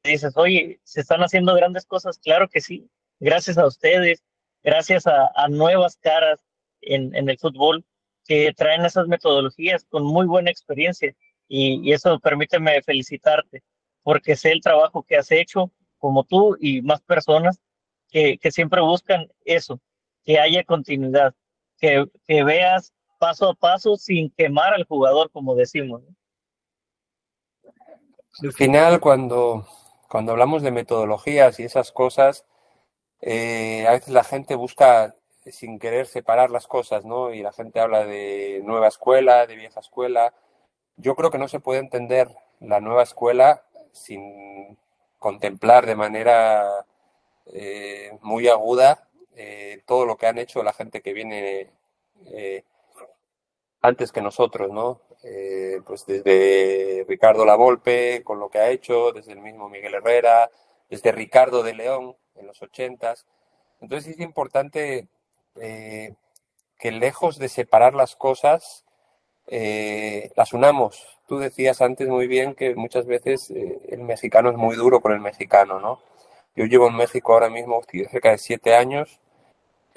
dices, 0.03 0.35
oye, 0.37 0.79
se 0.83 1.01
están 1.01 1.21
haciendo 1.21 1.53
grandes 1.53 1.85
cosas, 1.85 2.17
claro 2.19 2.47
que 2.49 2.61
sí, 2.61 2.89
gracias 3.19 3.57
a 3.57 3.65
ustedes, 3.65 4.23
gracias 4.63 5.05
a, 5.07 5.47
nuevas 5.49 5.97
caras 5.97 6.43
en, 6.81 7.13
en, 7.15 7.29
el 7.29 7.37
fútbol 7.37 7.85
que 8.25 8.53
traen 8.53 8.85
esas 8.85 9.07
metodologías 9.07 9.85
con 9.85 10.03
muy 10.03 10.25
buena 10.25 10.51
experiencia. 10.51 11.13
Y, 11.47 11.91
eso 11.91 12.19
permíteme 12.19 12.81
felicitarte, 12.81 13.63
porque 14.03 14.35
sé 14.35 14.51
el 14.51 14.61
trabajo 14.61 15.03
que 15.03 15.17
has 15.17 15.31
hecho, 15.31 15.71
como 15.97 16.23
tú 16.23 16.57
y 16.59 16.81
más 16.81 17.01
personas 17.01 17.59
que, 18.09 18.37
que 18.37 18.51
siempre 18.51 18.81
buscan 18.81 19.27
eso, 19.45 19.79
que 20.27 20.41
haya 20.41 20.65
continuidad, 20.65 21.33
que, 21.79 22.05
que 22.27 22.43
veas 22.43 22.91
paso 23.17 23.49
a 23.49 23.53
paso 23.55 23.95
sin 23.95 24.29
quemar 24.31 24.73
al 24.73 24.83
jugador, 24.83 25.31
como 25.31 25.55
decimos. 25.55 26.03
Al 28.43 28.51
final, 28.51 28.99
cuando, 28.99 29.65
cuando 30.09 30.33
hablamos 30.33 30.63
de 30.63 30.71
metodologías 30.71 31.61
y 31.61 31.63
esas 31.63 31.93
cosas, 31.93 32.45
eh, 33.21 33.87
a 33.87 33.91
veces 33.91 34.09
la 34.09 34.25
gente 34.25 34.55
busca 34.55 35.15
sin 35.45 35.79
querer 35.79 36.07
separar 36.07 36.51
las 36.51 36.67
cosas, 36.67 37.05
¿no? 37.05 37.33
Y 37.33 37.41
la 37.41 37.53
gente 37.53 37.79
habla 37.79 38.03
de 38.05 38.61
nueva 38.65 38.89
escuela, 38.89 39.47
de 39.47 39.55
vieja 39.55 39.79
escuela. 39.79 40.33
Yo 40.97 41.15
creo 41.15 41.31
que 41.31 41.37
no 41.37 41.47
se 41.47 41.61
puede 41.61 41.79
entender 41.79 42.27
la 42.59 42.81
nueva 42.81 43.03
escuela 43.03 43.63
sin 43.93 44.77
contemplar 45.19 45.85
de 45.85 45.95
manera 45.95 46.85
eh, 47.45 48.11
muy 48.21 48.49
aguda 48.49 49.06
eh, 49.37 49.81
todo 49.85 50.05
lo 50.05 50.17
que 50.17 50.27
han 50.27 50.37
hecho 50.37 50.63
la 50.63 50.73
gente 50.73 51.01
que 51.01 51.13
viene 51.13 51.71
antes 53.81 54.11
que 54.11 54.21
nosotros, 54.21 54.69
¿no? 54.71 55.01
Eh, 55.23 55.81
pues 55.85 56.05
desde 56.05 57.05
Ricardo 57.07 57.45
Lavolpe, 57.45 58.23
con 58.23 58.39
lo 58.39 58.49
que 58.49 58.59
ha 58.59 58.69
hecho, 58.69 59.11
desde 59.11 59.33
el 59.33 59.39
mismo 59.39 59.69
Miguel 59.69 59.95
Herrera, 59.95 60.49
desde 60.89 61.11
Ricardo 61.11 61.63
de 61.63 61.73
León 61.73 62.15
en 62.35 62.47
los 62.47 62.61
ochentas. 62.61 63.25
Entonces 63.81 64.15
es 64.15 64.19
importante 64.19 65.07
eh, 65.55 66.13
que 66.77 66.91
lejos 66.91 67.39
de 67.39 67.49
separar 67.49 67.93
las 67.93 68.15
cosas, 68.15 68.85
eh, 69.47 70.31
las 70.35 70.53
unamos. 70.53 71.05
Tú 71.27 71.39
decías 71.39 71.81
antes 71.81 72.07
muy 72.07 72.27
bien 72.27 72.55
que 72.55 72.75
muchas 72.75 73.05
veces 73.05 73.49
el 73.51 73.99
mexicano 73.99 74.49
es 74.49 74.55
muy 74.55 74.75
duro 74.75 75.01
con 75.01 75.11
el 75.11 75.19
mexicano, 75.19 75.79
¿no? 75.79 75.99
Yo 76.55 76.65
llevo 76.65 76.87
en 76.87 76.95
México 76.95 77.33
ahora 77.33 77.49
mismo 77.49 77.81
cerca 78.09 78.31
de 78.31 78.37
siete 78.37 78.75
años, 78.75 79.19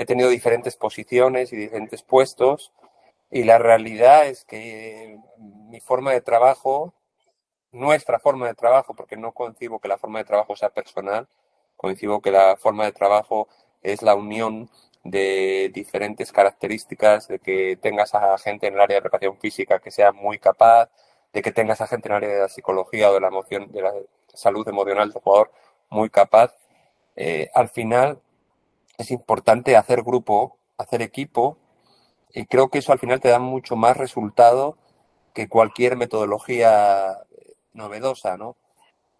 he 0.01 0.07
tenido 0.07 0.31
diferentes 0.31 0.77
posiciones 0.77 1.53
y 1.53 1.57
diferentes 1.57 2.03
puestos, 2.03 2.73
y 3.31 3.45
la 3.45 3.59
realidad 3.59 4.27
es 4.29 4.47
que 4.47 5.19
mi 5.37 5.79
forma 5.81 6.11
de 6.13 6.23
trabajo, 6.23 6.95
nuestra 7.71 8.19
forma 8.19 8.47
de 8.47 8.55
trabajo, 8.55 8.95
porque 8.95 9.19
no 9.19 9.33
concibo 9.33 9.79
que 9.79 9.89
la 9.89 9.99
forma 9.99 10.21
de 10.21 10.25
trabajo 10.25 10.57
sea 10.57 10.71
personal, 10.71 11.29
concibo 11.77 12.23
que 12.23 12.31
la 12.31 12.57
forma 12.57 12.87
de 12.87 12.93
trabajo 12.93 13.47
es 13.83 14.01
la 14.01 14.15
unión 14.15 14.71
de 15.05 15.71
diferentes 15.75 16.33
características, 16.33 17.29
de 17.29 17.39
que 17.39 17.77
tengas 17.77 18.15
a 18.15 18.39
gente 18.39 18.69
en 18.69 18.75
el 18.75 18.81
área 18.81 18.97
de 18.97 19.03
preparación 19.03 19.37
física 19.39 19.81
que 19.81 19.91
sea 19.91 20.13
muy 20.13 20.39
capaz, 20.39 20.89
de 21.35 21.43
que 21.43 21.53
tengas 21.53 21.83
a 21.83 21.87
gente 21.87 22.09
en 22.09 22.13
el 22.13 22.17
área 22.17 22.35
de 22.37 22.41
la 22.41 22.49
psicología 22.49 23.11
o 23.11 23.15
de 23.15 23.21
la 23.21 23.29
emoción, 23.29 23.71
de 23.71 23.83
la 23.83 23.93
salud 24.33 24.67
emocional 24.67 25.13
del 25.13 25.23
jugador 25.23 25.53
muy 25.91 26.09
capaz. 26.09 26.57
Eh, 27.17 27.51
al 27.55 27.69
final 27.69 28.23
es 29.01 29.11
importante 29.11 29.77
hacer 29.77 30.03
grupo, 30.03 30.59
hacer 30.77 31.03
equipo 31.03 31.59
y 32.33 32.45
creo 32.47 32.69
que 32.69 32.79
eso 32.79 32.93
al 32.93 32.99
final 32.99 33.21
te 33.21 33.29
da 33.29 33.39
mucho 33.39 33.77
más 33.77 33.97
resultado 33.97 34.77
que 35.35 35.49
cualquier 35.49 35.97
metodología 35.97 37.19
novedosa, 37.73 38.37
¿no? 38.37 38.57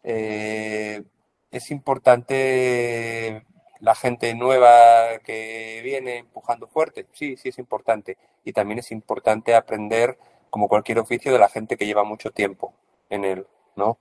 Eh, 0.03 1.03
es 1.51 1.71
importante 1.71 3.45
la 3.81 3.95
gente 3.95 4.35
nueva 4.35 5.19
que 5.25 5.81
viene 5.83 6.19
empujando 6.19 6.67
fuerte, 6.67 7.07
sí, 7.13 7.37
sí 7.37 7.49
es 7.49 7.59
importante. 7.59 8.19
Y 8.45 8.53
también 8.53 8.79
es 8.81 8.91
importante 8.93 9.55
aprender, 9.55 10.19
como 10.51 10.69
cualquier 10.69 10.99
oficio, 10.99 11.33
de 11.33 11.39
la 11.39 11.49
gente 11.49 11.77
que 11.77 11.87
lleva 11.87 12.05
mucho 12.05 12.31
tiempo 12.31 12.75
en 13.09 13.25
él, 13.25 13.47
¿no? 13.77 13.99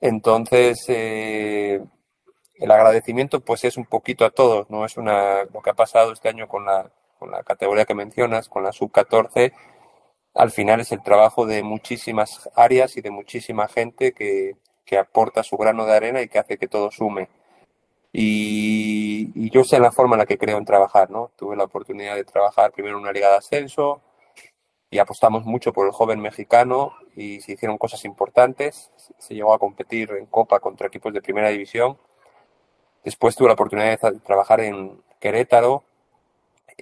Entonces, 0.00 0.84
eh, 0.88 1.80
el 2.60 2.70
agradecimiento 2.70 3.40
pues 3.40 3.64
es 3.64 3.76
un 3.76 3.86
poquito 3.86 4.24
a 4.24 4.30
todos, 4.30 4.70
¿no? 4.70 4.84
Es 4.84 4.96
una, 4.96 5.44
lo 5.52 5.62
que 5.62 5.70
ha 5.70 5.74
pasado 5.74 6.12
este 6.12 6.28
año 6.28 6.48
con 6.48 6.64
la, 6.66 6.90
con 7.18 7.30
la 7.30 7.42
categoría 7.42 7.84
que 7.84 7.94
mencionas, 7.94 8.48
con 8.48 8.62
la 8.62 8.72
sub-14, 8.72 9.52
al 10.34 10.50
final 10.50 10.80
es 10.80 10.92
el 10.92 11.02
trabajo 11.02 11.46
de 11.46 11.62
muchísimas 11.62 12.48
áreas 12.54 12.96
y 12.96 13.00
de 13.00 13.10
muchísima 13.10 13.68
gente 13.68 14.12
que, 14.12 14.56
aporta 14.98 15.44
su 15.44 15.56
grano 15.56 15.86
de 15.86 15.92
arena 15.92 16.20
y 16.20 16.26
que 16.28 16.40
hace 16.40 16.58
que 16.58 16.66
todo 16.66 16.90
sume. 16.90 17.28
Y, 18.12 19.50
yo 19.50 19.62
sé 19.62 19.78
la 19.78 19.92
forma 19.92 20.16
en 20.16 20.20
la 20.20 20.26
que 20.26 20.38
creo 20.38 20.58
en 20.58 20.64
trabajar, 20.64 21.10
¿no? 21.10 21.30
Tuve 21.36 21.56
la 21.56 21.64
oportunidad 21.64 22.16
de 22.16 22.24
trabajar 22.24 22.72
primero 22.72 22.96
en 22.96 23.02
una 23.02 23.12
liga 23.12 23.30
de 23.30 23.36
ascenso 23.36 24.02
y 24.90 24.98
apostamos 24.98 25.44
mucho 25.44 25.72
por 25.72 25.86
el 25.86 25.92
joven 25.92 26.20
mexicano 26.20 26.92
y 27.14 27.40
se 27.40 27.52
hicieron 27.52 27.78
cosas 27.78 28.04
importantes. 28.04 28.90
Se 29.18 29.34
llegó 29.34 29.54
a 29.54 29.60
competir 29.60 30.10
en 30.18 30.26
Copa 30.26 30.58
contra 30.58 30.88
equipos 30.88 31.12
de 31.12 31.22
primera 31.22 31.50
división. 31.50 31.96
Después 33.04 33.34
tuve 33.34 33.48
la 33.48 33.54
oportunidad 33.54 33.98
de 34.00 34.20
trabajar 34.20 34.60
en 34.60 35.00
Querétaro 35.20 35.84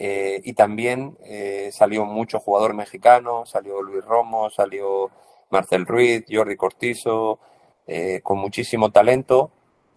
eh, 0.01 0.41
y 0.45 0.53
también 0.53 1.19
eh, 1.25 1.71
salió 1.73 2.05
mucho 2.05 2.39
jugador 2.39 2.73
mexicano, 2.73 3.45
salió 3.47 3.83
Luis 3.83 4.05
Romo, 4.05 4.49
salió 4.49 5.11
Marcel 5.51 5.87
Ruiz, 5.87 6.25
Jordi 6.31 6.57
Cortizo, 6.57 7.41
eh, 7.87 8.21
con 8.23 8.39
muchísimo 8.39 8.91
talento. 8.91 9.51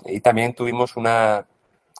Y 0.05 0.21
también 0.21 0.55
tuvimos 0.55 0.97
una, 0.97 1.47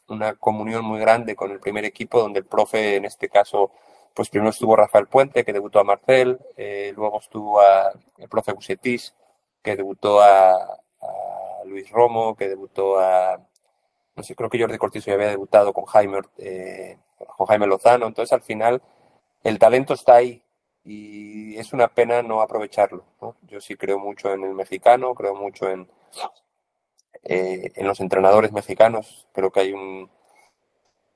una 0.07 0.33
comunión 0.33 0.83
muy 0.83 0.99
grande 0.99 1.35
con 1.35 1.51
el 1.51 1.59
primer 1.59 1.85
equipo, 1.85 2.19
donde 2.19 2.39
el 2.39 2.45
profe, 2.45 2.95
en 2.95 3.05
este 3.05 3.29
caso, 3.29 3.71
pues 4.15 4.29
primero 4.29 4.49
estuvo 4.49 4.75
Rafael 4.75 5.07
Puente, 5.07 5.45
que 5.45 5.53
debutó 5.53 5.79
a 5.79 5.83
Marcel, 5.83 6.39
luego 6.95 7.19
estuvo 7.19 7.61
a, 7.61 7.91
el 8.17 8.29
profe 8.29 8.53
Bucetis, 8.53 9.13
que 9.61 9.75
debutó 9.75 10.21
a, 10.21 10.53
a, 10.53 11.65
Luis 11.65 11.89
Romo, 11.91 12.35
que 12.35 12.49
debutó 12.49 12.99
a, 12.99 13.39
no 14.21 14.23
sé, 14.23 14.35
creo 14.35 14.49
que 14.51 14.59
Jordi 14.59 14.77
Cortizo 14.77 15.07
ya 15.07 15.15
había 15.15 15.29
debutado 15.29 15.73
con 15.73 15.85
Jaime, 15.85 16.19
con 17.35 17.47
Jaime 17.47 17.65
Lozano. 17.65 18.05
Entonces, 18.05 18.31
al 18.33 18.43
final, 18.43 18.81
el 19.43 19.57
talento 19.57 19.95
está 19.95 20.15
ahí 20.15 20.43
y 20.83 21.57
es 21.57 21.73
una 21.73 21.87
pena 21.87 22.21
no 22.21 22.41
aprovecharlo. 22.41 23.03
Yo 23.47 23.59
sí 23.59 23.75
creo 23.75 23.97
mucho 23.97 24.31
en 24.31 24.43
el 24.43 24.53
mexicano, 24.53 25.15
creo 25.15 25.33
mucho 25.33 25.69
en, 25.69 25.89
eh, 27.23 27.71
en 27.75 27.87
los 27.87 27.99
entrenadores 27.99 28.51
mexicanos. 28.51 29.27
Creo 29.33 29.51
que 29.51 29.61
hay 29.61 29.73
un. 29.73 30.09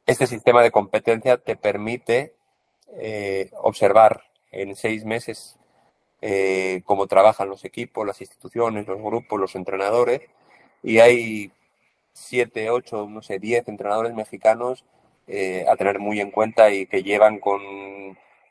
Este 0.07 0.25
sistema 0.25 0.63
de 0.63 0.71
competencia 0.71 1.37
te 1.37 1.55
permite 1.55 2.35
eh, 2.93 3.51
observar 3.61 4.23
en 4.51 4.75
seis 4.75 5.05
meses 5.05 5.59
eh, 6.21 6.81
cómo 6.85 7.05
trabajan 7.05 7.49
los 7.49 7.65
equipos, 7.65 8.05
las 8.05 8.21
instituciones, 8.21 8.87
los 8.87 8.99
grupos, 8.99 9.39
los 9.39 9.55
entrenadores. 9.55 10.21
Y 10.81 10.99
hay 10.99 11.51
siete, 12.15 12.69
ocho, 12.69 13.07
no 13.09 13.21
sé, 13.21 13.39
diez 13.39 13.67
entrenadores 13.67 14.13
mexicanos 14.13 14.85
eh, 15.27 15.65
a 15.67 15.75
tener 15.75 15.99
muy 15.99 16.21
en 16.21 16.31
cuenta 16.31 16.71
y 16.71 16.87
que 16.87 17.03
llevan 17.03 17.39
con 17.39 17.61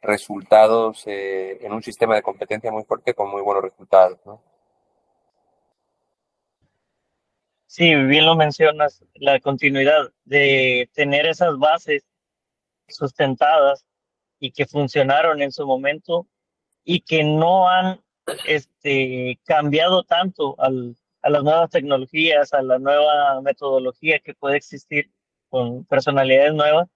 resultados 0.02 1.02
eh, 1.06 1.58
en 1.62 1.72
un 1.72 1.82
sistema 1.82 2.14
de 2.14 2.22
competencia 2.22 2.70
muy 2.70 2.84
fuerte 2.84 3.14
con 3.14 3.30
muy 3.30 3.40
buenos 3.40 3.64
resultados. 3.64 4.18
Sí, 7.66 7.94
bien 7.94 8.26
lo 8.26 8.36
mencionas, 8.36 9.02
la 9.14 9.40
continuidad 9.40 10.12
de 10.24 10.90
tener 10.92 11.26
esas 11.26 11.58
bases 11.58 12.04
sustentadas 12.86 13.86
y 14.38 14.52
que 14.52 14.66
funcionaron 14.66 15.40
en 15.40 15.52
su 15.52 15.66
momento 15.66 16.26
y 16.84 17.00
que 17.00 17.24
no 17.24 17.68
han 17.68 18.00
este, 18.46 19.40
cambiado 19.44 20.04
tanto 20.04 20.54
al, 20.58 20.96
a 21.24 21.30
las 21.30 21.42
nuevas 21.42 21.70
tecnologías, 21.70 22.52
a 22.52 22.60
la 22.60 22.78
nueva 22.78 23.40
metodología 23.40 24.18
que 24.18 24.34
puede 24.34 24.58
existir 24.58 25.10
con 25.48 25.86
personalidades 25.86 26.52
nuevas. 26.52 26.86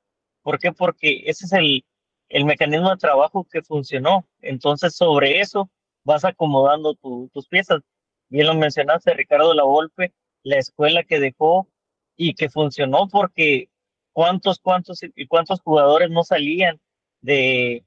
¿Por 0.42 0.58
qué? 0.58 0.70
Porque 0.70 1.22
ese 1.24 1.46
es 1.46 1.52
el, 1.54 1.82
el 2.28 2.44
mecanismo 2.44 2.90
de 2.90 2.98
trabajo 2.98 3.46
que 3.50 3.62
funcionó. 3.62 4.28
Entonces, 4.42 4.94
sobre 4.94 5.40
eso 5.40 5.70
vas 6.04 6.26
acomodando 6.26 6.94
tus 6.94 7.48
piezas. 7.48 7.80
Bien 8.28 8.46
lo 8.46 8.54
mencionaste, 8.54 9.14
Ricardo 9.14 9.54
Lavolpe, 9.54 10.12
la 10.42 10.58
escuela 10.58 11.04
que 11.04 11.20
dejó 11.20 11.66
y 12.14 12.34
que 12.34 12.50
funcionó 12.50 13.08
porque 13.08 13.70
cuántos, 14.12 14.58
cuántos 14.58 15.00
y 15.02 15.26
cuántos 15.26 15.62
jugadores 15.62 16.10
no 16.10 16.22
salían 16.22 16.78
de, 17.22 17.82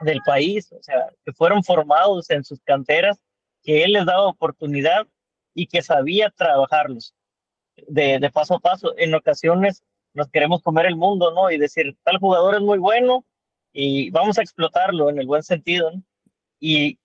del 0.00 0.22
país, 0.24 0.72
o 0.72 0.82
sea, 0.82 1.10
que 1.26 1.32
fueron 1.34 1.62
formados 1.62 2.30
en 2.30 2.42
sus 2.42 2.60
canteras, 2.62 3.20
que 3.62 3.84
él 3.84 3.92
les 3.92 4.06
daba 4.06 4.28
oportunidad 4.28 5.06
y 5.58 5.66
que 5.66 5.82
sabía 5.82 6.30
trabajarlos 6.30 7.14
de, 7.88 8.20
de 8.20 8.30
paso 8.30 8.54
a 8.54 8.60
paso. 8.60 8.94
En 8.96 9.12
ocasiones 9.12 9.82
nos 10.14 10.28
queremos 10.28 10.62
comer 10.62 10.86
el 10.86 10.94
mundo, 10.94 11.32
¿no? 11.32 11.50
Y 11.50 11.58
decir, 11.58 11.96
tal 12.04 12.18
jugador 12.18 12.54
es 12.54 12.60
muy 12.60 12.78
bueno, 12.78 13.24
y 13.72 14.10
vamos 14.10 14.38
a 14.38 14.42
explotarlo 14.42 15.10
en 15.10 15.18
el 15.18 15.26
buen 15.26 15.42
sentido, 15.42 15.90
y, 16.60 16.98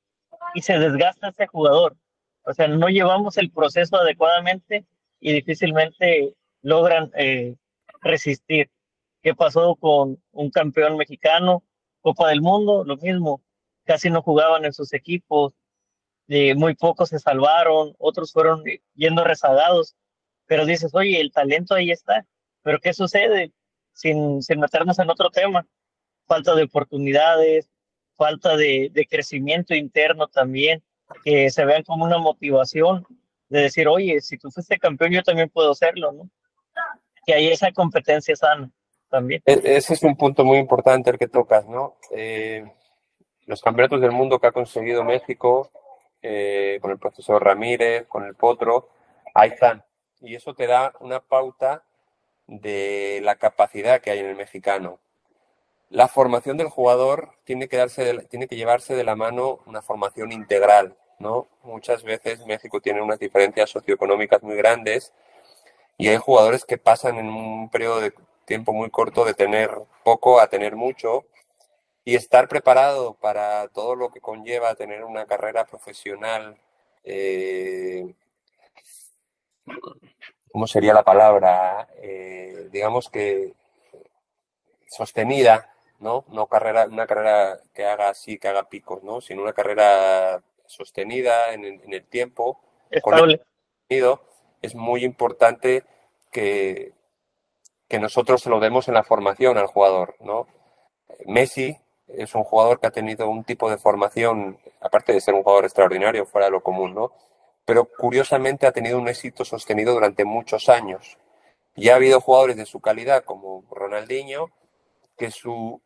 y 0.53 0.61
se 0.61 0.77
desgasta 0.77 1.29
ese 1.29 1.47
jugador. 1.47 1.97
O 2.43 2.53
sea, 2.53 2.67
no 2.67 2.89
llevamos 2.89 3.37
el 3.37 3.49
proceso 3.49 3.95
adecuadamente 3.97 4.85
y 5.19 5.33
difícilmente 5.33 6.35
logran 6.61 7.11
eh, 7.15 7.55
resistir. 8.01 8.69
¿Qué 9.23 9.33
pasó 9.33 9.75
con 9.75 10.21
un 10.31 10.51
campeón 10.51 10.97
mexicano? 10.97 11.63
Copa 12.01 12.29
del 12.29 12.41
Mundo, 12.41 12.83
lo 12.83 12.97
mismo. 12.97 13.41
Casi 13.83 14.11
no 14.11 14.21
jugaban 14.21 14.63
en 14.65 14.73
sus 14.73 14.93
equipos, 14.93 15.53
eh, 16.27 16.55
muy 16.55 16.75
pocos 16.75 17.09
se 17.09 17.19
salvaron, 17.19 17.95
otros 17.99 18.31
fueron 18.31 18.63
yendo 18.95 19.23
rezagados. 19.23 19.95
Pero 20.45 20.65
dices, 20.65 20.93
oye, 20.93 21.19
el 21.19 21.31
talento 21.31 21.75
ahí 21.75 21.91
está. 21.91 22.25
Pero 22.61 22.79
¿qué 22.79 22.93
sucede? 22.93 23.51
Sin, 23.93 24.41
sin 24.41 24.59
meternos 24.59 24.99
en 24.99 25.09
otro 25.09 25.29
tema. 25.29 25.65
Falta 26.25 26.55
de 26.55 26.63
oportunidades, 26.63 27.69
falta 28.15 28.55
de, 28.55 28.89
de 28.91 29.05
crecimiento 29.05 29.75
interno 29.75 30.27
también, 30.27 30.83
que 31.23 31.49
se 31.49 31.65
vean 31.65 31.83
como 31.83 32.05
una 32.05 32.17
motivación 32.17 33.05
de 33.49 33.61
decir, 33.61 33.87
oye, 33.87 34.19
si 34.21 34.37
tú 34.37 34.49
fuiste 34.49 34.79
campeón, 34.79 35.11
yo 35.11 35.23
también 35.23 35.49
puedo 35.49 35.71
hacerlo, 35.71 36.11
¿no? 36.11 36.29
Que 37.25 37.33
hay 37.33 37.47
esa 37.49 37.71
competencia 37.71 38.35
sana 38.35 38.71
también. 39.09 39.41
E-, 39.45 39.61
ese 39.63 39.93
es 39.93 40.03
un 40.03 40.15
punto 40.15 40.43
muy 40.43 40.57
importante 40.57 41.11
el 41.11 41.17
que 41.17 41.27
tocas, 41.27 41.67
¿no? 41.67 41.97
Eh, 42.11 42.65
los 43.45 43.61
campeonatos 43.61 44.01
del 44.01 44.11
mundo 44.11 44.39
que 44.39 44.47
ha 44.47 44.51
conseguido 44.51 45.03
México, 45.03 45.69
eh, 46.23 46.79
con 46.81 46.91
el 46.91 46.97
profesor 46.97 47.43
Ramírez, 47.43 48.07
con 48.07 48.23
el 48.23 48.33
Potro, 48.33 48.89
ahí 49.33 49.49
están. 49.49 49.83
Y 50.21 50.35
eso 50.35 50.53
te 50.53 50.67
da 50.67 50.93
una 51.01 51.19
pauta 51.19 51.83
de 52.47 53.19
la 53.23 53.35
capacidad 53.35 54.01
que 54.01 54.11
hay 54.11 54.19
en 54.19 54.27
el 54.27 54.35
mexicano. 54.35 54.99
La 55.89 56.07
formación 56.07 56.57
del 56.57 56.69
jugador 56.69 57.33
tiene 57.43 57.67
que, 57.67 57.77
darse 57.77 58.25
tiene 58.29 58.47
que 58.47 58.55
llevarse 58.55 58.95
de 58.95 59.03
la 59.03 59.15
mano 59.15 59.59
una 59.65 59.81
formación 59.81 60.31
integral, 60.31 60.95
¿no? 61.19 61.47
Muchas 61.61 62.03
veces 62.03 62.45
México 62.45 62.79
tiene 62.81 63.01
unas 63.01 63.19
diferencias 63.19 63.69
socioeconómicas 63.69 64.41
muy 64.43 64.55
grandes 64.55 65.13
y 65.97 66.07
hay 66.07 66.17
jugadores 66.17 66.65
que 66.65 66.77
pasan 66.77 67.17
en 67.17 67.27
un 67.27 67.69
periodo 67.69 67.99
de 68.01 68.13
tiempo 68.45 68.73
muy 68.73 68.89
corto 68.89 69.25
de 69.25 69.33
tener 69.33 69.71
poco 70.03 70.39
a 70.39 70.47
tener 70.47 70.75
mucho 70.75 71.25
y 72.05 72.15
estar 72.15 72.47
preparado 72.47 73.13
para 73.15 73.67
todo 73.69 73.95
lo 73.95 74.09
que 74.09 74.19
conlleva 74.19 74.75
tener 74.75 75.03
una 75.03 75.25
carrera 75.25 75.65
profesional, 75.65 76.57
eh, 77.03 78.13
¿cómo 80.51 80.67
sería 80.67 80.93
la 80.93 81.03
palabra? 81.03 81.87
Eh, 82.01 82.67
digamos 82.71 83.09
que 83.09 83.53
sostenida, 84.87 85.73
¿no? 85.99 86.25
No 86.27 86.47
carrera, 86.47 86.85
una 86.87 87.07
carrera 87.07 87.59
que 87.73 87.85
haga 87.85 88.09
así, 88.09 88.37
que 88.37 88.49
haga 88.49 88.67
picos, 88.67 89.01
¿no? 89.03 89.21
Sino 89.21 89.41
una 89.41 89.53
carrera 89.53 90.43
sostenida 90.65 91.53
en 91.53 91.63
el, 91.65 92.05
tiempo, 92.05 92.59
Estable. 92.89 93.41
es 94.61 94.75
muy 94.75 95.03
importante 95.05 95.83
que, 96.31 96.93
que 97.87 97.99
nosotros 97.99 98.41
se 98.41 98.49
lo 98.49 98.59
demos 98.59 98.87
en 98.87 98.95
la 98.95 99.03
formación 99.03 99.57
al 99.57 99.67
jugador, 99.67 100.15
¿no? 100.19 100.47
Messi 101.25 101.77
es 102.17 102.35
un 102.35 102.43
jugador 102.43 102.79
que 102.79 102.87
ha 102.87 102.91
tenido 102.91 103.29
un 103.29 103.43
tipo 103.43 103.69
de 103.69 103.77
formación, 103.77 104.57
aparte 104.81 105.13
de 105.13 105.21
ser 105.21 105.33
un 105.33 105.43
jugador 105.43 105.65
extraordinario, 105.65 106.25
fuera 106.25 106.47
de 106.47 106.51
lo 106.51 106.63
común, 106.63 106.93
¿no? 106.93 107.11
Pero 107.65 107.85
curiosamente 107.85 108.67
ha 108.67 108.71
tenido 108.71 108.97
un 108.97 109.07
éxito 109.07 109.45
sostenido 109.45 109.93
durante 109.93 110.25
muchos 110.25 110.69
años. 110.69 111.17
Y 111.75 111.89
ha 111.89 111.95
habido 111.95 112.21
jugadores 112.21 112.57
de 112.57 112.65
su 112.65 112.81
calidad, 112.81 113.23
como 113.23 113.63
Ronaldinho, 113.71 114.51
que 115.17 115.31
su 115.31 115.81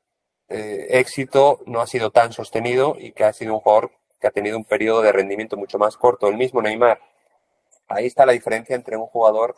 eh, 0.49 0.87
éxito 0.91 1.59
no 1.65 1.81
ha 1.81 1.87
sido 1.87 2.11
tan 2.11 2.33
sostenido 2.33 2.95
y 2.97 3.11
que 3.11 3.23
ha 3.23 3.33
sido 3.33 3.53
un 3.53 3.59
jugador 3.59 3.91
que 4.19 4.27
ha 4.27 4.31
tenido 4.31 4.57
un 4.57 4.65
periodo 4.65 5.01
de 5.01 5.11
rendimiento 5.11 5.57
mucho 5.57 5.77
más 5.77 5.97
corto. 5.97 6.27
El 6.27 6.37
mismo 6.37 6.61
Neymar. 6.61 6.99
Ahí 7.87 8.05
está 8.07 8.25
la 8.25 8.33
diferencia 8.33 8.75
entre 8.75 8.97
un 8.97 9.07
jugador 9.07 9.55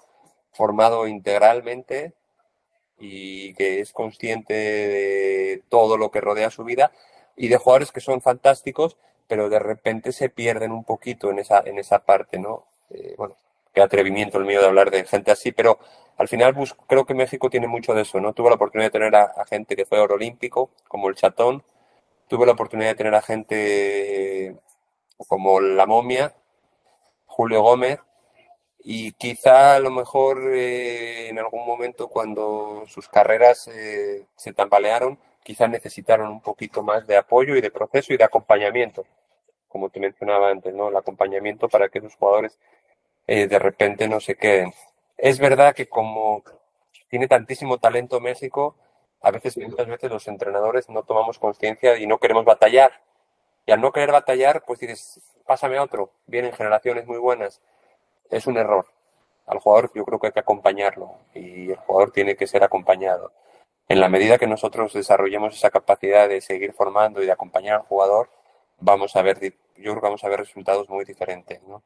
formado 0.51 1.07
integralmente 1.07 2.13
y 2.99 3.53
que 3.53 3.79
es 3.79 3.93
consciente 3.93 4.53
de 4.53 5.63
todo 5.69 5.97
lo 5.97 6.11
que 6.11 6.21
rodea 6.21 6.51
su 6.51 6.63
vida 6.63 6.91
y 7.35 7.47
de 7.47 7.57
jugadores 7.57 7.91
que 7.91 8.01
son 8.01 8.21
fantásticos 8.21 8.97
pero 9.29 9.47
de 9.47 9.59
repente 9.59 10.11
se 10.11 10.29
pierden 10.29 10.71
un 10.71 10.83
poquito 10.83 11.29
en 11.29 11.37
esa, 11.37 11.61
en 11.63 11.77
esa 11.77 11.99
parte, 11.99 12.39
¿no? 12.39 12.65
Eh, 12.89 13.13
bueno, 13.15 13.35
qué 13.71 13.81
atrevimiento 13.81 14.39
el 14.39 14.45
mío 14.45 14.59
de 14.59 14.65
hablar 14.65 14.89
de 14.89 15.05
gente 15.05 15.31
así, 15.31 15.51
pero 15.51 15.77
al 16.17 16.27
final 16.27 16.55
creo 16.87 17.05
que 17.05 17.13
México 17.13 17.47
tiene 17.51 17.67
mucho 17.67 17.93
de 17.93 18.01
eso, 18.01 18.19
¿no? 18.19 18.33
Tuve 18.33 18.49
la 18.49 18.55
oportunidad 18.55 18.87
de 18.87 18.99
tener 18.99 19.15
a, 19.15 19.45
gente 19.47 19.75
que 19.75 19.85
fue 19.85 19.99
oro 19.99 20.15
olímpico, 20.15 20.71
como 20.87 21.09
el 21.09 21.15
Chatón, 21.15 21.63
tuve 22.27 22.47
la 22.47 22.53
oportunidad 22.53 22.89
de 22.89 22.95
tener 22.95 23.13
a 23.13 23.21
gente 23.21 24.55
como 25.27 25.61
la 25.61 25.85
momia, 25.85 26.33
Julio 27.27 27.61
Gómez, 27.61 27.99
y 28.81 29.11
quizá 29.13 29.75
a 29.75 29.79
lo 29.79 29.91
mejor 29.91 30.39
eh, 30.53 31.29
en 31.29 31.39
algún 31.39 31.65
momento 31.65 32.07
cuando 32.07 32.83
sus 32.87 33.07
carreras 33.09 33.67
eh, 33.67 34.25
se 34.35 34.53
tambalearon, 34.53 35.19
quizá 35.43 35.67
necesitaron 35.67 36.29
un 36.29 36.41
poquito 36.41 36.81
más 36.83 37.05
de 37.07 37.17
apoyo 37.17 37.55
y 37.55 37.61
de 37.61 37.71
proceso 37.71 38.13
y 38.13 38.17
de 38.17 38.23
acompañamiento, 38.23 39.05
como 39.67 39.89
te 39.89 39.99
mencionaba 39.99 40.49
antes, 40.49 40.73
¿no? 40.73 40.89
El 40.89 40.97
acompañamiento 40.97 41.67
para 41.69 41.89
que 41.89 41.99
esos 41.99 42.15
jugadores 42.15 42.59
eh, 43.27 43.47
de 43.47 43.59
repente 43.59 44.07
no 44.07 44.19
se 44.19 44.35
queden. 44.35 44.73
Es 45.17 45.39
verdad 45.39 45.75
que 45.75 45.87
como 45.87 46.43
tiene 47.09 47.27
tantísimo 47.27 47.79
talento 47.79 48.19
México, 48.19 48.75
a 49.21 49.31
veces, 49.31 49.57
muchas 49.57 49.87
veces 49.87 50.09
los 50.11 50.27
entrenadores 50.27 50.89
no 50.89 51.03
tomamos 51.03 51.39
conciencia 51.39 51.97
y 51.97 52.07
no 52.07 52.19
queremos 52.19 52.45
batallar. 52.45 52.91
Y 53.65 53.71
al 53.71 53.81
no 53.81 53.91
querer 53.91 54.11
batallar, 54.11 54.63
pues 54.65 54.79
dices, 54.79 55.21
pásame 55.45 55.77
a 55.77 55.83
otro. 55.83 56.11
Vienen 56.27 56.53
generaciones 56.53 57.05
muy 57.05 57.17
buenas 57.17 57.61
es 58.29 58.47
un 58.47 58.57
error. 58.57 58.85
Al 59.45 59.59
jugador 59.59 59.91
yo 59.95 60.05
creo 60.05 60.19
que 60.19 60.27
hay 60.27 60.33
que 60.33 60.39
acompañarlo 60.39 61.17
y 61.33 61.71
el 61.71 61.77
jugador 61.77 62.11
tiene 62.11 62.35
que 62.35 62.47
ser 62.47 62.63
acompañado. 62.63 63.31
En 63.87 63.99
la 63.99 64.09
medida 64.09 64.37
que 64.37 64.45
nosotros 64.45 64.93
desarrollemos 64.93 65.55
esa 65.55 65.71
capacidad 65.71 66.29
de 66.29 66.41
seguir 66.41 66.73
formando 66.73 67.23
y 67.23 67.25
de 67.25 67.31
acompañar 67.31 67.77
al 67.77 67.87
jugador, 67.87 68.29
vamos 68.79 69.15
a 69.15 69.23
ver, 69.23 69.39
yo 69.41 69.91
creo 69.91 70.01
vamos 70.01 70.23
a 70.23 70.29
ver 70.29 70.39
resultados 70.39 70.87
muy 70.89 71.05
diferentes, 71.05 71.61
¿no? 71.63 71.83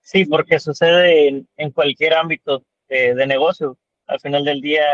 Sí, 0.00 0.26
porque 0.26 0.60
sucede 0.60 1.46
en, 1.56 1.70
cualquier 1.70 2.14
ámbito 2.14 2.64
de, 2.88 3.26
negocio. 3.26 3.78
Al 4.06 4.20
final 4.20 4.44
del 4.44 4.60
día, 4.60 4.84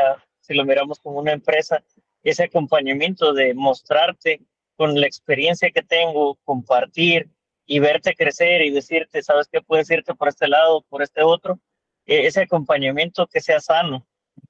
si 0.41 0.55
lo 0.55 0.65
miramos 0.65 1.01
como 1.01 1.19
una 1.19 1.33
empresa, 1.33 1.83
ese 2.23 2.45
acompañamiento 2.45 3.33
de 3.33 3.53
mostrarte 3.53 4.41
con 4.77 5.01
la 5.01 5.07
experiencia 5.07 5.71
que 5.71 5.83
tengo, 5.83 6.37
compartir, 6.45 7.29
y 7.71 7.81
verte 7.81 8.15
crecer 8.15 8.63
y 8.63 8.71
decirte, 8.71 9.23
sabes 9.23 9.47
que 9.47 9.61
puedes 9.61 9.91
irte 9.91 10.15
por 10.15 10.29
este 10.29 10.49
lado, 10.49 10.83
por 10.89 11.03
este 11.03 11.23
otro, 11.23 11.61
e, 12.07 12.27
ese 12.27 12.41
acompañamiento 12.41 13.27
que 13.27 13.43
sea 13.43 13.61
sano, 13.61 14.07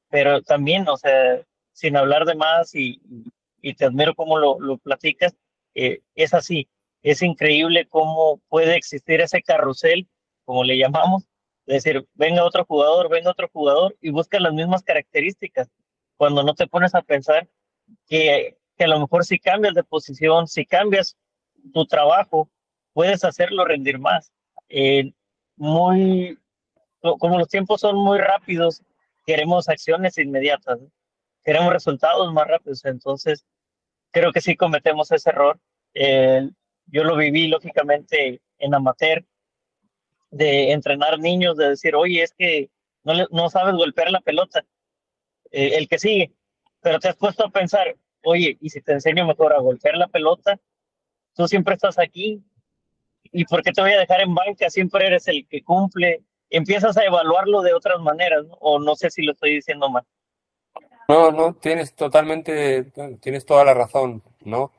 pero 0.08 0.40
también, 0.40 0.88
o 0.88 0.96
sea, 0.96 1.42
sin 1.72 1.96
hablar 1.96 2.24
de 2.26 2.36
más 2.36 2.76
y, 2.76 3.02
y 3.60 3.74
te 3.74 3.86
admiro 3.86 4.14
cómo 4.14 4.38
lo, 4.38 4.60
lo 4.60 4.78
platicas, 4.78 5.36
eh, 5.74 6.00
es 6.14 6.32
así, 6.32 6.68
es 7.02 7.20
increíble 7.20 7.88
cómo 7.88 8.40
puede 8.48 8.76
existir 8.76 9.20
ese 9.20 9.42
carrusel, 9.42 10.08
como 10.44 10.62
le 10.62 10.78
llamamos, 10.78 11.24
es 11.66 11.82
decir, 11.82 12.06
venga 12.14 12.44
otro 12.44 12.64
jugador, 12.64 13.10
venga 13.10 13.32
otro 13.32 13.50
jugador 13.52 13.96
y 14.00 14.10
busca 14.10 14.38
las 14.38 14.54
mismas 14.54 14.84
características, 14.84 15.68
cuando 16.16 16.44
no 16.44 16.54
te 16.54 16.68
pones 16.68 16.94
a 16.94 17.02
pensar 17.02 17.48
que, 18.06 18.58
que 18.76 18.84
a 18.84 18.88
lo 18.88 19.00
mejor 19.00 19.24
si 19.24 19.40
cambias 19.40 19.74
de 19.74 19.82
posición, 19.82 20.46
si 20.46 20.64
cambias 20.64 21.16
tu 21.72 21.84
trabajo, 21.84 22.48
puedes 22.98 23.22
hacerlo 23.22 23.64
rendir 23.64 24.00
más. 24.00 24.32
Eh, 24.68 25.12
muy, 25.54 26.36
como 27.00 27.38
los 27.38 27.46
tiempos 27.46 27.82
son 27.82 27.94
muy 27.94 28.18
rápidos, 28.18 28.82
queremos 29.24 29.68
acciones 29.68 30.18
inmediatas, 30.18 30.80
queremos 31.44 31.72
resultados 31.72 32.32
más 32.32 32.48
rápidos, 32.48 32.84
entonces 32.84 33.46
creo 34.10 34.32
que 34.32 34.40
sí 34.40 34.56
cometemos 34.56 35.12
ese 35.12 35.30
error. 35.30 35.60
Eh, 35.94 36.50
yo 36.86 37.04
lo 37.04 37.16
viví 37.16 37.46
lógicamente 37.46 38.42
en 38.58 38.74
amateur, 38.74 39.24
de 40.32 40.72
entrenar 40.72 41.20
niños, 41.20 41.56
de 41.56 41.68
decir, 41.68 41.94
oye, 41.94 42.24
es 42.24 42.32
que 42.32 42.68
no, 43.04 43.12
no 43.30 43.48
sabes 43.48 43.76
golpear 43.76 44.10
la 44.10 44.22
pelota, 44.22 44.64
eh, 45.52 45.76
el 45.76 45.86
que 45.86 46.00
sigue, 46.00 46.32
pero 46.80 46.98
te 46.98 47.10
has 47.10 47.16
puesto 47.16 47.46
a 47.46 47.50
pensar, 47.50 47.94
oye, 48.24 48.58
y 48.60 48.70
si 48.70 48.80
te 48.80 48.90
enseño 48.90 49.24
mejor 49.24 49.52
a 49.52 49.60
golpear 49.60 49.96
la 49.96 50.08
pelota, 50.08 50.58
tú 51.36 51.46
siempre 51.46 51.74
estás 51.74 51.96
aquí, 52.00 52.42
¿y 53.32 53.44
por 53.44 53.62
qué 53.62 53.72
te 53.72 53.80
voy 53.80 53.92
a 53.92 53.98
dejar 53.98 54.20
en 54.20 54.34
banca? 54.34 54.70
Siempre 54.70 55.06
eres 55.06 55.28
el 55.28 55.46
que 55.48 55.62
cumple. 55.62 56.22
Empiezas 56.50 56.96
a 56.96 57.04
evaluarlo 57.04 57.62
de 57.62 57.74
otras 57.74 58.00
maneras, 58.00 58.46
¿no? 58.46 58.54
o 58.60 58.78
no 58.78 58.96
sé 58.96 59.10
si 59.10 59.22
lo 59.22 59.32
estoy 59.32 59.54
diciendo 59.54 59.88
mal. 59.88 60.04
No, 61.08 61.30
no, 61.30 61.54
tienes 61.54 61.94
totalmente, 61.94 62.92
tienes 63.20 63.46
toda 63.46 63.64
la 63.64 63.72
razón, 63.72 64.22
¿no? 64.40 64.72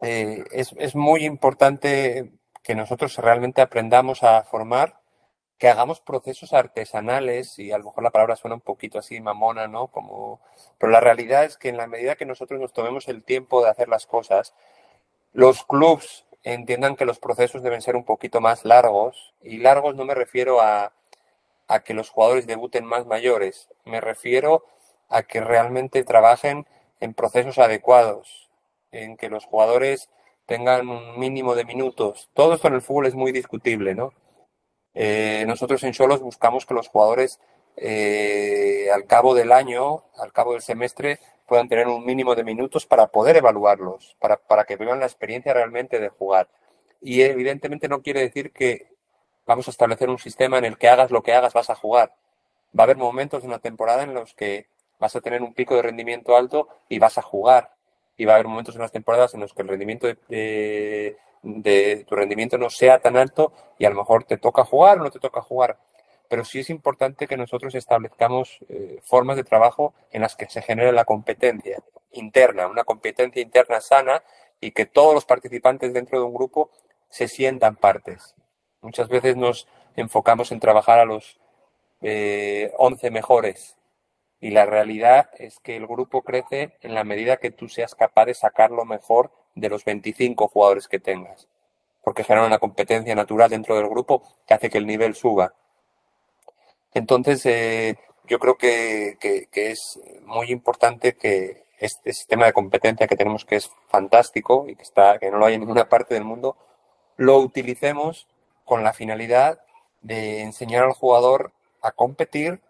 Eh, 0.00 0.44
es, 0.50 0.74
es 0.78 0.96
muy 0.96 1.24
importante 1.24 2.32
que 2.62 2.74
nosotros 2.74 3.16
realmente 3.18 3.62
aprendamos 3.62 4.22
a 4.24 4.42
formar 4.42 4.98
que 5.58 5.68
hagamos 5.68 6.00
procesos 6.00 6.52
artesanales, 6.52 7.58
y 7.58 7.72
a 7.72 7.78
lo 7.78 7.84
mejor 7.84 8.04
la 8.04 8.10
palabra 8.10 8.36
suena 8.36 8.56
un 8.56 8.60
poquito 8.60 8.98
así 8.98 9.20
mamona, 9.20 9.68
¿no? 9.68 9.86
Como, 9.88 10.40
pero 10.78 10.90
la 10.90 11.00
realidad 11.00 11.44
es 11.44 11.56
que 11.56 11.68
en 11.68 11.76
la 11.76 11.86
medida 11.86 12.16
que 12.16 12.26
nosotros 12.26 12.60
nos 12.60 12.72
tomemos 12.72 13.08
el 13.08 13.24
tiempo 13.24 13.62
de 13.62 13.70
hacer 13.70 13.88
las 13.88 14.06
cosas, 14.06 14.54
los 15.32 15.64
clubs 15.64 16.26
entiendan 16.44 16.96
que 16.96 17.06
los 17.06 17.18
procesos 17.18 17.62
deben 17.62 17.82
ser 17.82 17.96
un 17.96 18.04
poquito 18.04 18.40
más 18.40 18.64
largos, 18.64 19.34
y 19.42 19.58
largos 19.58 19.96
no 19.96 20.04
me 20.04 20.14
refiero 20.14 20.60
a, 20.60 20.92
a 21.66 21.80
que 21.80 21.94
los 21.94 22.10
jugadores 22.10 22.46
debuten 22.46 22.84
más 22.84 23.06
mayores, 23.06 23.68
me 23.84 24.00
refiero 24.00 24.64
a 25.08 25.22
que 25.22 25.40
realmente 25.40 26.04
trabajen 26.04 26.66
en 27.00 27.14
procesos 27.14 27.58
adecuados, 27.58 28.50
en 28.92 29.16
que 29.16 29.28
los 29.28 29.44
jugadores 29.46 30.10
tengan 30.46 30.88
un 30.88 31.18
mínimo 31.18 31.54
de 31.54 31.64
minutos. 31.64 32.28
Todo 32.34 32.54
esto 32.54 32.68
en 32.68 32.74
el 32.74 32.82
fútbol 32.82 33.06
es 33.06 33.14
muy 33.14 33.32
discutible, 33.32 33.94
¿no? 33.94 34.12
Eh, 34.94 35.44
nosotros 35.46 35.82
en 35.82 35.94
Solos 35.94 36.20
buscamos 36.20 36.66
que 36.66 36.74
los 36.74 36.88
jugadores 36.88 37.40
eh, 37.76 38.88
al 38.92 39.06
cabo 39.06 39.34
del 39.34 39.50
año, 39.50 40.04
al 40.16 40.32
cabo 40.32 40.52
del 40.52 40.62
semestre, 40.62 41.18
puedan 41.46 41.68
tener 41.68 41.86
un 41.88 42.04
mínimo 42.04 42.34
de 42.34 42.44
minutos 42.44 42.86
para 42.86 43.06
poder 43.08 43.36
evaluarlos, 43.36 44.16
para, 44.18 44.36
para 44.36 44.64
que 44.64 44.76
vivan 44.76 45.00
la 45.00 45.06
experiencia 45.06 45.52
realmente 45.52 46.00
de 46.00 46.08
jugar. 46.08 46.48
Y 47.00 47.22
evidentemente 47.22 47.88
no 47.88 48.02
quiere 48.02 48.20
decir 48.20 48.52
que 48.52 48.88
vamos 49.46 49.68
a 49.68 49.70
establecer 49.70 50.08
un 50.08 50.18
sistema 50.18 50.58
en 50.58 50.64
el 50.64 50.78
que 50.78 50.88
hagas 50.88 51.10
lo 51.10 51.22
que 51.22 51.34
hagas, 51.34 51.52
vas 51.52 51.70
a 51.70 51.74
jugar. 51.74 52.14
Va 52.78 52.82
a 52.82 52.84
haber 52.84 52.96
momentos 52.96 53.42
de 53.42 53.48
una 53.48 53.58
temporada 53.58 54.02
en 54.02 54.14
los 54.14 54.34
que 54.34 54.66
vas 54.98 55.14
a 55.16 55.20
tener 55.20 55.42
un 55.42 55.54
pico 55.54 55.76
de 55.76 55.82
rendimiento 55.82 56.36
alto 56.36 56.68
y 56.88 56.98
vas 56.98 57.18
a 57.18 57.22
jugar. 57.22 57.74
Y 58.16 58.24
va 58.24 58.32
a 58.32 58.36
haber 58.36 58.48
momentos 58.48 58.74
en 58.74 58.82
las 58.82 58.92
temporadas 58.92 59.34
en 59.34 59.40
los 59.40 59.52
que 59.52 59.62
el 59.62 59.68
rendimiento 59.68 60.06
de, 60.06 61.16
de 61.42 62.04
tu 62.08 62.14
rendimiento 62.14 62.56
no 62.58 62.70
sea 62.70 63.00
tan 63.00 63.16
alto 63.16 63.52
y 63.78 63.84
a 63.84 63.90
lo 63.90 63.96
mejor 63.96 64.24
te 64.24 64.38
toca 64.38 64.64
jugar 64.64 64.98
o 64.98 65.04
no 65.04 65.10
te 65.10 65.20
toca 65.20 65.42
jugar. 65.42 65.78
Pero 66.28 66.44
sí 66.44 66.60
es 66.60 66.70
importante 66.70 67.26
que 67.26 67.36
nosotros 67.36 67.74
establezcamos 67.74 68.58
eh, 68.68 69.00
formas 69.02 69.36
de 69.36 69.44
trabajo 69.44 69.94
en 70.10 70.22
las 70.22 70.36
que 70.36 70.48
se 70.48 70.62
genere 70.62 70.92
la 70.92 71.04
competencia 71.04 71.82
interna, 72.12 72.66
una 72.66 72.84
competencia 72.84 73.42
interna 73.42 73.80
sana 73.80 74.22
y 74.60 74.70
que 74.70 74.86
todos 74.86 75.14
los 75.14 75.24
participantes 75.24 75.92
dentro 75.92 76.18
de 76.18 76.24
un 76.24 76.34
grupo 76.34 76.70
se 77.08 77.28
sientan 77.28 77.76
partes. 77.76 78.34
Muchas 78.80 79.08
veces 79.08 79.36
nos 79.36 79.68
enfocamos 79.96 80.52
en 80.52 80.60
trabajar 80.60 80.98
a 80.98 81.04
los 81.04 81.38
eh, 82.02 82.72
11 82.76 83.10
mejores 83.10 83.76
y 84.40 84.50
la 84.50 84.66
realidad 84.66 85.30
es 85.38 85.58
que 85.60 85.76
el 85.76 85.86
grupo 85.86 86.22
crece 86.22 86.76
en 86.82 86.94
la 86.94 87.04
medida 87.04 87.38
que 87.38 87.50
tú 87.50 87.68
seas 87.68 87.94
capaz 87.94 88.26
de 88.26 88.34
sacar 88.34 88.70
lo 88.70 88.84
mejor 88.84 89.32
de 89.54 89.70
los 89.70 89.84
25 89.84 90.48
jugadores 90.48 90.86
que 90.86 90.98
tengas, 90.98 91.48
porque 92.02 92.24
genera 92.24 92.46
una 92.46 92.58
competencia 92.58 93.14
natural 93.14 93.48
dentro 93.48 93.76
del 93.76 93.88
grupo 93.88 94.22
que 94.46 94.54
hace 94.54 94.68
que 94.68 94.78
el 94.78 94.86
nivel 94.86 95.14
suba. 95.14 95.54
Entonces, 96.94 97.44
eh, 97.46 97.96
yo 98.26 98.38
creo 98.38 98.56
que, 98.56 99.18
es 99.52 100.00
muy 100.24 100.50
importante 100.50 101.16
que 101.16 101.64
este 101.78 102.12
sistema 102.12 102.46
de 102.46 102.52
competencia 102.52 103.06
que 103.08 103.16
tenemos, 103.16 103.44
que 103.44 103.56
es 103.56 103.70
fantástico 103.88 104.66
y 104.68 104.76
que, 104.76 104.82
está, 104.82 105.18
que 105.18 105.30
no 105.30 105.38
lo 105.38 105.46
hay 105.46 105.54
en 105.54 105.60
ninguna 105.60 105.88
parte 105.88 106.14
del 106.14 106.24
mundo, 106.24 106.56
lo 107.16 107.38
utilicemos 107.38 108.28
con 108.64 108.84
la 108.84 108.92
finalidad 108.92 109.60
de 110.00 110.42
enseñar 110.42 110.84
al 110.84 110.92
jugador 110.92 111.52
a 111.82 111.92
competir, 111.92 112.62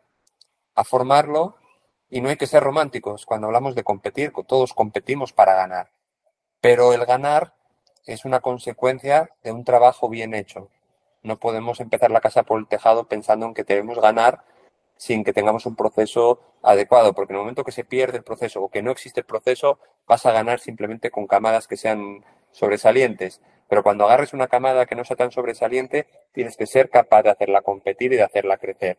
a 0.74 0.84
formarlo, 0.84 1.56
y 2.10 2.20
no 2.20 2.28
hay 2.28 2.36
que 2.36 2.46
ser 2.46 2.62
románticos 2.62 3.26
cuando 3.26 3.46
hablamos 3.46 3.74
de 3.74 3.84
competir, 3.84 4.32
todos 4.46 4.72
competimos 4.72 5.32
para 5.32 5.54
ganar. 5.54 5.90
Pero 6.60 6.92
el 6.92 7.04
ganar 7.06 7.54
es 8.06 8.24
una 8.24 8.40
consecuencia 8.40 9.30
de 9.42 9.52
un 9.52 9.64
trabajo 9.64 10.08
bien 10.08 10.34
hecho. 10.34 10.70
No 11.24 11.38
podemos 11.38 11.80
empezar 11.80 12.10
la 12.10 12.20
casa 12.20 12.44
por 12.44 12.60
el 12.60 12.68
tejado 12.68 13.04
pensando 13.08 13.46
en 13.46 13.54
que 13.54 13.64
debemos 13.64 13.98
ganar 13.98 14.44
sin 14.96 15.24
que 15.24 15.32
tengamos 15.32 15.66
un 15.66 15.74
proceso 15.74 16.40
adecuado, 16.62 17.14
porque 17.14 17.32
en 17.32 17.38
el 17.38 17.42
momento 17.42 17.64
que 17.64 17.72
se 17.72 17.84
pierde 17.84 18.18
el 18.18 18.24
proceso 18.24 18.62
o 18.62 18.68
que 18.68 18.82
no 18.82 18.90
existe 18.90 19.20
el 19.20 19.26
proceso, 19.26 19.78
vas 20.06 20.24
a 20.26 20.32
ganar 20.32 20.60
simplemente 20.60 21.10
con 21.10 21.26
camadas 21.26 21.66
que 21.66 21.76
sean 21.76 22.24
sobresalientes. 22.52 23.40
Pero 23.68 23.82
cuando 23.82 24.04
agarres 24.04 24.34
una 24.34 24.46
camada 24.48 24.86
que 24.86 24.94
no 24.94 25.04
sea 25.04 25.16
tan 25.16 25.32
sobresaliente, 25.32 26.06
tienes 26.32 26.56
que 26.56 26.66
ser 26.66 26.90
capaz 26.90 27.22
de 27.22 27.30
hacerla 27.30 27.62
competir 27.62 28.12
y 28.12 28.16
de 28.16 28.22
hacerla 28.22 28.58
crecer. 28.58 28.98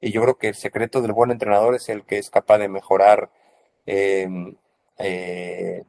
Y 0.00 0.12
yo 0.12 0.22
creo 0.22 0.38
que 0.38 0.48
el 0.48 0.54
secreto 0.54 1.02
del 1.02 1.12
buen 1.12 1.30
entrenador 1.32 1.74
es 1.74 1.88
el 1.88 2.04
que 2.04 2.18
es 2.18 2.30
capaz 2.30 2.58
de 2.58 2.68
mejorar 2.68 3.30
eh, 3.86 4.28
eh, 4.98 5.82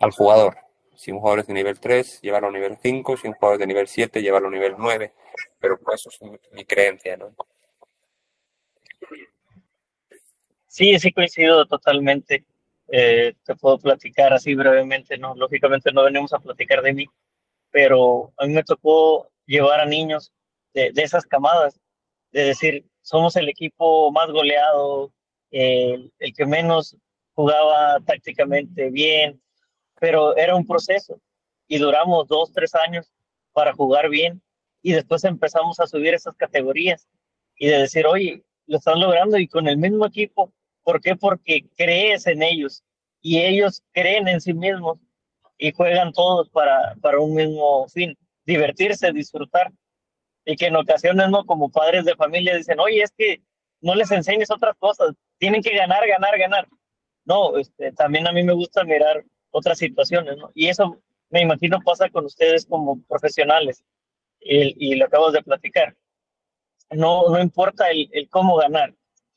al 0.00 0.10
jugador. 0.10 0.56
Si 1.02 1.10
un 1.10 1.18
jugador 1.18 1.40
es 1.40 1.48
de 1.48 1.54
nivel 1.54 1.80
3, 1.80 2.20
llevarlo 2.20 2.46
a 2.46 2.52
nivel 2.52 2.78
5, 2.80 3.16
si 3.16 3.26
un 3.26 3.34
jugador 3.34 3.56
es 3.56 3.58
de 3.58 3.66
nivel 3.66 3.88
7, 3.88 4.22
llevarlo 4.22 4.46
a 4.46 4.50
nivel 4.52 4.76
9, 4.78 5.12
pero 5.58 5.76
eso 5.92 6.10
es 6.10 6.20
mi, 6.52 6.64
creencia, 6.64 7.16
¿no? 7.16 7.34
Sí, 10.68 10.96
sí 11.00 11.12
coincido 11.12 11.66
totalmente. 11.66 12.44
Eh, 12.86 13.34
te 13.42 13.56
puedo 13.56 13.78
platicar 13.78 14.32
así 14.32 14.54
brevemente, 14.54 15.18
¿no? 15.18 15.34
Lógicamente 15.34 15.90
no 15.90 16.04
venimos 16.04 16.32
a 16.34 16.38
platicar 16.38 16.82
de 16.82 16.92
mí, 16.92 17.06
pero 17.72 18.32
a 18.36 18.46
mí 18.46 18.52
me 18.52 18.62
tocó 18.62 19.28
llevar 19.44 19.80
a 19.80 19.86
niños 19.86 20.32
de, 20.72 20.92
esas 20.94 21.26
camadas, 21.26 21.80
de 22.30 22.44
decir, 22.44 22.84
somos 23.00 23.34
el 23.34 23.48
equipo 23.48 24.12
más 24.12 24.30
goleado, 24.30 25.12
el 25.50 26.12
que 26.36 26.46
menos 26.46 26.96
jugaba 27.32 27.98
tácticamente 28.06 28.88
bien, 28.90 29.42
pero 30.02 30.36
era 30.36 30.56
un 30.56 30.66
proceso 30.66 31.20
y 31.68 31.78
duramos 31.78 32.26
dos, 32.26 32.52
tres 32.52 32.74
años 32.74 33.08
para 33.52 33.72
jugar 33.72 34.08
bien 34.08 34.42
y 34.82 34.94
después 34.94 35.22
empezamos 35.22 35.78
a 35.78 35.86
subir 35.86 36.12
esas 36.12 36.34
categorías 36.34 37.06
y 37.56 37.68
de 37.68 37.78
decir, 37.78 38.04
oye, 38.08 38.42
lo 38.66 38.78
están 38.78 38.98
logrando 38.98 39.38
y 39.38 39.46
con 39.46 39.68
el 39.68 39.76
mismo 39.76 40.04
equipo. 40.04 40.52
¿Por 40.82 41.00
qué? 41.00 41.14
Porque 41.14 41.68
crees 41.76 42.26
en 42.26 42.42
ellos 42.42 42.82
y 43.20 43.42
ellos 43.42 43.84
creen 43.92 44.26
en 44.26 44.40
sí 44.40 44.52
mismos 44.52 44.98
y 45.56 45.70
juegan 45.70 46.12
todos 46.12 46.50
para, 46.50 46.96
para 47.00 47.20
un 47.20 47.34
mismo 47.36 47.86
fin, 47.86 48.18
divertirse, 48.44 49.12
disfrutar. 49.12 49.70
Y 50.44 50.56
que 50.56 50.66
en 50.66 50.74
ocasiones, 50.74 51.30
¿no? 51.30 51.46
Como 51.46 51.70
padres 51.70 52.04
de 52.04 52.16
familia 52.16 52.56
dicen, 52.56 52.80
oye, 52.80 53.02
es 53.02 53.12
que 53.16 53.40
no 53.80 53.94
les 53.94 54.10
enseñes 54.10 54.50
otras 54.50 54.74
cosas, 54.80 55.14
tienen 55.38 55.62
que 55.62 55.76
ganar, 55.76 56.04
ganar, 56.08 56.36
ganar. 56.36 56.66
No, 57.24 57.56
este, 57.56 57.92
también 57.92 58.26
a 58.26 58.32
mí 58.32 58.42
me 58.42 58.52
gusta 58.52 58.82
mirar 58.82 59.24
otras 59.52 59.78
situaciones, 59.78 60.36
¿no? 60.36 60.50
Y 60.54 60.68
eso 60.68 61.00
me 61.30 61.42
imagino 61.42 61.78
pasa 61.84 62.10
con 62.10 62.24
ustedes 62.24 62.66
como 62.66 63.00
profesionales 63.02 63.84
y, 64.40 64.96
lo 64.96 65.06
acabas 65.06 65.32
de 65.32 65.42
platicar. 65.42 65.96
No, 66.90 67.28
no 67.28 67.40
importa 67.40 67.90
el, 67.90 68.08
el, 68.12 68.28
cómo 68.28 68.56
ganar, 68.56 68.94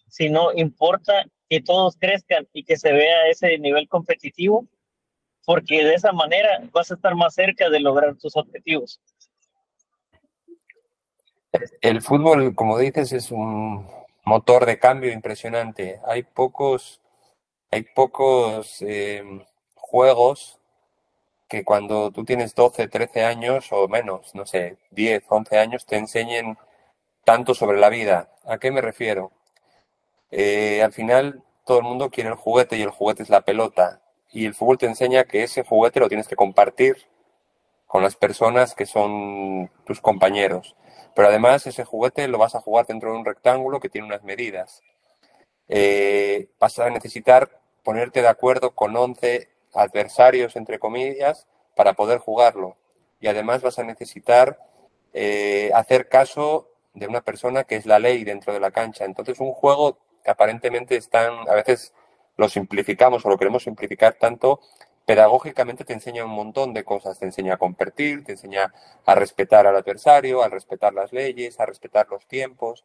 sino 0.08 0.52
importa 0.54 1.26
que 1.48 1.62
todos 1.62 1.96
crezcan 1.98 2.48
y 2.54 2.64
que 2.64 2.76
se 2.76 2.92
vea 2.92 3.28
ese 3.30 3.58
nivel 3.60 3.88
competitivo, 3.88 4.68
porque 5.46 5.84
de 5.86 5.94
esa 5.94 6.12
manera 6.12 6.68
vas 6.72 6.92
a 6.92 6.96
estar 6.96 7.16
más 7.16 7.36
cerca 7.36 7.70
de 7.70 7.80
lograr 7.80 8.16
tus 8.16 8.36
objetivos. 8.36 9.00
El 11.82 12.02
fútbol, 12.02 12.56
como 12.56 12.78
dices, 12.78 13.14
es 13.14 13.32
un 13.32 13.88
motor 14.26 14.66
de 14.66 14.80
cambio 14.80 15.12
impresionante. 15.12 16.00
Hay 16.08 16.24
pocos, 16.24 17.02
hay 17.72 17.84
pocos 17.84 18.82
eh, 18.82 19.24
juegos 19.86 20.60
que 21.48 21.64
cuando 21.64 22.12
tú 22.12 22.26
tienes 22.26 22.56
12, 22.56 22.88
13 22.88 23.24
años 23.24 23.68
o 23.72 23.88
menos, 23.88 24.34
no 24.34 24.46
sé, 24.46 24.78
10, 24.92 25.24
11 25.30 25.58
años, 25.60 25.86
te 25.86 25.98
enseñen 25.98 26.58
tanto 27.24 27.54
sobre 27.54 27.80
la 27.80 27.90
vida. 27.90 28.30
¿A 28.46 28.58
qué 28.58 28.72
me 28.72 28.82
refiero? 28.82 29.32
Eh, 30.32 30.82
al 30.84 30.92
final 30.92 31.44
todo 31.66 31.80
el 31.80 31.84
mundo 31.84 32.10
quiere 32.10 32.30
el 32.30 32.36
juguete 32.36 32.78
y 32.78 32.82
el 32.82 32.90
juguete 32.90 33.24
es 33.24 33.30
la 33.30 33.42
pelota. 33.42 34.02
Y 34.32 34.46
el 34.46 34.54
fútbol 34.54 34.78
te 34.78 34.88
enseña 34.88 35.26
que 35.26 35.44
ese 35.44 35.64
juguete 35.64 36.00
lo 36.00 36.10
tienes 36.10 36.28
que 36.28 36.36
compartir 36.36 37.08
con 37.88 38.04
las 38.04 38.16
personas 38.16 38.76
que 38.76 38.86
son 38.86 39.72
tus 39.86 40.02
compañeros. 40.02 40.76
Pero 41.16 41.30
además 41.30 41.66
ese 41.68 41.86
juguete 41.86 42.28
lo 42.28 42.38
vas 42.38 42.56
a 42.56 42.62
jugar 42.62 42.86
dentro 42.88 43.12
de 43.12 43.20
un 43.20 43.26
rectángulo 43.26 43.80
que 43.80 43.90
tiene 43.90 44.08
unas 44.08 44.24
medidas. 44.24 44.82
Eh, 45.70 46.50
vas 46.60 46.78
a 46.80 46.90
necesitar 46.90 47.62
ponerte 47.84 48.22
de 48.22 48.28
acuerdo 48.28 48.72
con 48.76 48.96
11 48.96 49.55
adversarios, 49.76 50.56
entre 50.56 50.80
comillas, 50.80 51.48
para 51.76 51.94
poder 51.94 52.20
jugarlo. 52.20 52.78
Y 53.20 53.28
además 53.28 53.62
vas 53.62 53.80
a 53.80 53.84
necesitar 53.84 54.60
eh, 55.14 55.72
hacer 55.74 56.10
caso 56.10 56.70
de 56.94 57.08
una 57.08 57.22
persona 57.22 57.64
que 57.64 57.76
es 57.76 57.86
la 57.86 58.00
ley 58.00 58.24
dentro 58.24 58.54
de 58.54 58.60
la 58.60 58.72
cancha. 58.72 59.06
Entonces, 59.06 59.40
un 59.40 59.52
juego 59.52 59.98
que 60.24 60.32
aparentemente 60.32 60.96
están, 60.96 61.48
a 61.50 61.54
veces 61.54 61.94
lo 62.38 62.50
simplificamos 62.50 63.26
o 63.26 63.30
lo 63.30 63.38
queremos 63.38 63.64
simplificar 63.64 64.16
tanto, 64.16 64.60
pedagógicamente 65.06 65.86
te 65.86 65.94
enseña 65.94 66.26
un 66.26 66.32
montón 66.32 66.74
de 66.74 66.84
cosas. 66.84 67.20
Te 67.20 67.26
enseña 67.26 67.56
a 67.56 67.58
competir, 67.58 68.24
te 68.24 68.34
enseña 68.34 68.74
a 69.06 69.16
respetar 69.16 69.68
al 69.68 69.76
adversario, 69.76 70.44
a 70.44 70.50
respetar 70.50 70.94
las 70.94 71.14
leyes, 71.14 71.60
a 71.60 71.66
respetar 71.66 72.08
los 72.10 72.26
tiempos. 72.28 72.84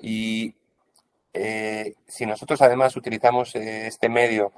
Y 0.00 0.54
eh, 1.34 1.94
si 2.06 2.26
nosotros 2.26 2.60
además 2.62 2.96
utilizamos 2.96 3.54
eh, 3.56 3.86
este 3.86 4.08
medio 4.08 4.52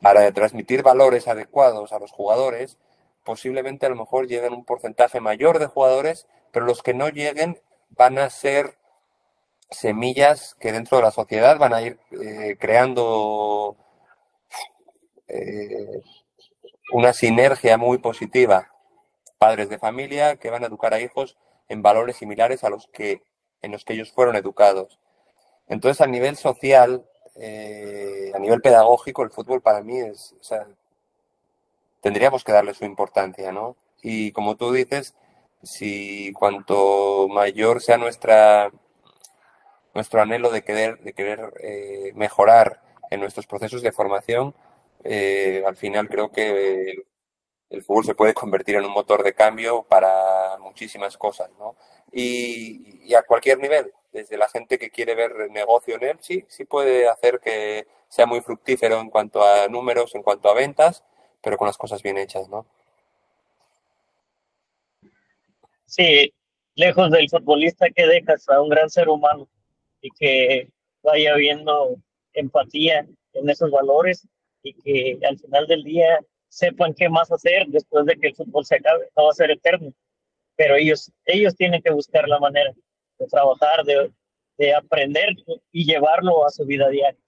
para 0.00 0.30
transmitir 0.32 0.82
valores 0.82 1.28
adecuados 1.28 1.92
a 1.92 1.98
los 1.98 2.12
jugadores, 2.12 2.78
posiblemente 3.24 3.86
a 3.86 3.88
lo 3.88 3.96
mejor 3.96 4.26
lleguen 4.26 4.52
un 4.52 4.64
porcentaje 4.64 5.20
mayor 5.20 5.58
de 5.58 5.66
jugadores, 5.66 6.26
pero 6.52 6.66
los 6.66 6.82
que 6.82 6.94
no 6.94 7.08
lleguen 7.08 7.60
van 7.90 8.18
a 8.18 8.30
ser 8.30 8.78
semillas 9.70 10.54
que 10.58 10.72
dentro 10.72 10.98
de 10.98 11.04
la 11.04 11.10
sociedad 11.10 11.58
van 11.58 11.74
a 11.74 11.82
ir 11.82 11.98
eh, 12.12 12.56
creando 12.58 13.76
eh, 15.26 16.02
una 16.92 17.12
sinergia 17.12 17.76
muy 17.76 17.98
positiva. 17.98 18.72
Padres 19.38 19.68
de 19.68 19.78
familia 19.78 20.36
que 20.36 20.50
van 20.50 20.64
a 20.64 20.66
educar 20.66 20.94
a 20.94 21.00
hijos 21.00 21.36
en 21.68 21.82
valores 21.82 22.16
similares 22.16 22.64
a 22.64 22.70
los 22.70 22.88
que 22.88 23.22
en 23.60 23.72
los 23.72 23.84
que 23.84 23.94
ellos 23.94 24.12
fueron 24.12 24.36
educados. 24.36 24.98
Entonces, 25.66 26.00
a 26.00 26.06
nivel 26.06 26.36
social, 26.36 27.07
eh, 27.38 28.32
a 28.34 28.38
nivel 28.38 28.60
pedagógico, 28.60 29.22
el 29.22 29.30
fútbol 29.30 29.60
para 29.62 29.82
mí 29.82 29.98
es, 29.98 30.34
tendríamos 32.00 32.44
que 32.44 32.52
darle 32.52 32.74
su 32.74 32.84
importancia, 32.84 33.52
¿no? 33.52 33.76
Y 34.02 34.32
como 34.32 34.56
tú 34.56 34.72
dices, 34.72 35.14
si 35.62 36.32
cuanto 36.32 37.28
mayor 37.28 37.80
sea 37.82 37.98
nuestra 37.98 38.70
nuestro 39.94 40.22
anhelo 40.22 40.50
de 40.50 40.62
querer, 40.62 41.00
de 41.00 41.12
querer 41.12 41.52
eh, 41.60 42.12
mejorar 42.14 42.80
en 43.10 43.20
nuestros 43.20 43.46
procesos 43.46 43.82
de 43.82 43.92
formación, 43.92 44.54
eh, 45.04 45.64
al 45.66 45.76
final 45.76 46.08
creo 46.08 46.30
que 46.30 47.04
el, 47.70 47.82
fútbol 47.82 48.04
se 48.04 48.14
puede 48.14 48.34
convertir 48.34 48.76
en 48.76 48.84
un 48.84 48.92
motor 48.92 49.22
de 49.22 49.34
cambio 49.34 49.82
para 49.84 50.58
muchísimas 50.60 51.16
cosas, 51.16 51.50
¿no? 51.58 51.76
Y, 52.12 53.00
y, 53.10 53.14
a 53.14 53.22
cualquier 53.22 53.58
nivel, 53.58 53.92
desde 54.18 54.36
la 54.36 54.48
gente 54.48 54.78
que 54.78 54.90
quiere 54.90 55.14
ver 55.14 55.48
negocio 55.50 55.94
en 55.94 56.02
él, 56.02 56.16
sí, 56.20 56.44
sí 56.48 56.64
puede 56.64 57.08
hacer 57.08 57.38
que 57.38 57.86
sea 58.08 58.26
muy 58.26 58.40
fructífero 58.40 59.00
en 59.00 59.10
cuanto 59.10 59.44
a 59.44 59.68
números, 59.68 60.14
en 60.16 60.24
cuanto 60.24 60.48
a 60.48 60.54
ventas, 60.54 61.04
pero 61.40 61.56
con 61.56 61.68
las 61.68 61.78
cosas 61.78 62.02
bien 62.02 62.18
hechas, 62.18 62.48
¿no? 62.48 62.66
Sí, 65.86 66.34
lejos 66.74 67.10
del 67.12 67.30
futbolista 67.30 67.90
que 67.90 68.06
dejas 68.06 68.48
a 68.48 68.60
un 68.60 68.68
gran 68.68 68.90
ser 68.90 69.08
humano 69.08 69.48
y 70.00 70.10
que 70.10 70.68
vaya 71.02 71.34
viendo 71.36 71.96
empatía 72.32 73.06
en 73.34 73.48
esos 73.48 73.70
valores 73.70 74.26
y 74.64 74.74
que 74.74 75.18
al 75.26 75.38
final 75.38 75.68
del 75.68 75.84
día 75.84 76.18
sepan 76.48 76.92
qué 76.92 77.08
más 77.08 77.30
hacer 77.30 77.66
después 77.68 78.04
de 78.04 78.16
que 78.16 78.28
el 78.28 78.34
fútbol 78.34 78.66
se 78.66 78.76
acabe. 78.76 79.08
No 79.16 79.24
va 79.24 79.30
a 79.30 79.34
ser 79.34 79.52
eterno, 79.52 79.92
pero 80.56 80.74
ellos, 80.74 81.12
ellos 81.24 81.54
tienen 81.54 81.80
que 81.82 81.92
buscar 81.92 82.28
la 82.28 82.40
manera 82.40 82.74
de 83.18 83.26
trabajar, 83.26 83.84
de, 83.84 84.12
de 84.56 84.74
aprender 84.74 85.36
y 85.72 85.84
llevarlo 85.84 86.46
a 86.46 86.50
su 86.50 86.64
vida 86.64 86.88
diaria. 86.88 87.18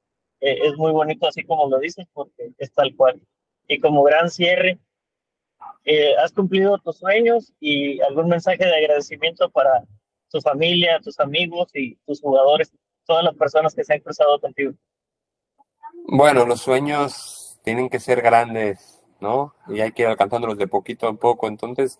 Eh, 0.40 0.58
es 0.66 0.76
muy 0.76 0.92
bonito 0.92 1.26
así 1.26 1.44
como 1.44 1.68
lo 1.68 1.78
dices 1.78 2.06
porque 2.12 2.52
es 2.58 2.72
tal 2.72 2.94
cual. 2.96 3.20
Y 3.68 3.78
como 3.78 4.02
gran 4.02 4.30
cierre, 4.30 4.78
eh, 5.84 6.16
has 6.16 6.32
cumplido 6.32 6.78
tus 6.78 6.98
sueños 6.98 7.52
y 7.60 8.00
algún 8.00 8.28
mensaje 8.28 8.64
de 8.64 8.74
agradecimiento 8.74 9.50
para 9.50 9.84
tu 10.30 10.40
familia, 10.40 11.00
tus 11.00 11.18
amigos 11.20 11.70
y 11.74 11.96
tus 12.06 12.20
jugadores, 12.20 12.72
todas 13.04 13.24
las 13.24 13.34
personas 13.34 13.74
que 13.74 13.84
se 13.84 13.94
han 13.94 14.00
cruzado 14.00 14.40
contigo. 14.40 14.72
Bueno, 16.06 16.46
los 16.46 16.60
sueños 16.60 17.58
tienen 17.62 17.88
que 17.88 18.00
ser 18.00 18.22
grandes, 18.22 19.02
¿no? 19.20 19.54
Y 19.68 19.80
hay 19.80 19.92
que 19.92 20.02
ir 20.02 20.08
alcanzándolos 20.08 20.58
de 20.58 20.66
poquito 20.66 21.08
a 21.08 21.14
poco. 21.14 21.48
Entonces, 21.48 21.98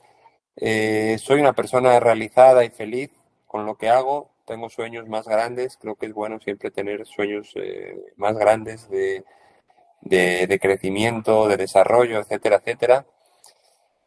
eh, 0.57 1.17
soy 1.19 1.41
una 1.41 1.53
persona 1.53 1.99
realizada 2.01 2.65
y 2.65 2.71
feliz 2.71 3.11
con 3.51 3.67
lo 3.67 3.75
que 3.77 3.89
hago. 3.89 4.31
Tengo 4.45 4.71
sueños 4.71 5.09
más 5.09 5.27
grandes. 5.27 5.77
Creo 5.77 5.97
que 5.97 6.07
es 6.07 6.15
bueno 6.15 6.39
siempre 6.39 6.71
tener 6.71 7.05
sueños 7.05 7.53
eh, 7.57 7.97
más 8.17 8.37
grandes 8.37 8.89
de, 8.89 9.25
de, 10.03 10.59
crecimiento, 10.61 11.49
de 11.49 11.57
desarrollo, 11.57 12.21
etcétera, 12.21 12.57
etcétera. 12.57 13.07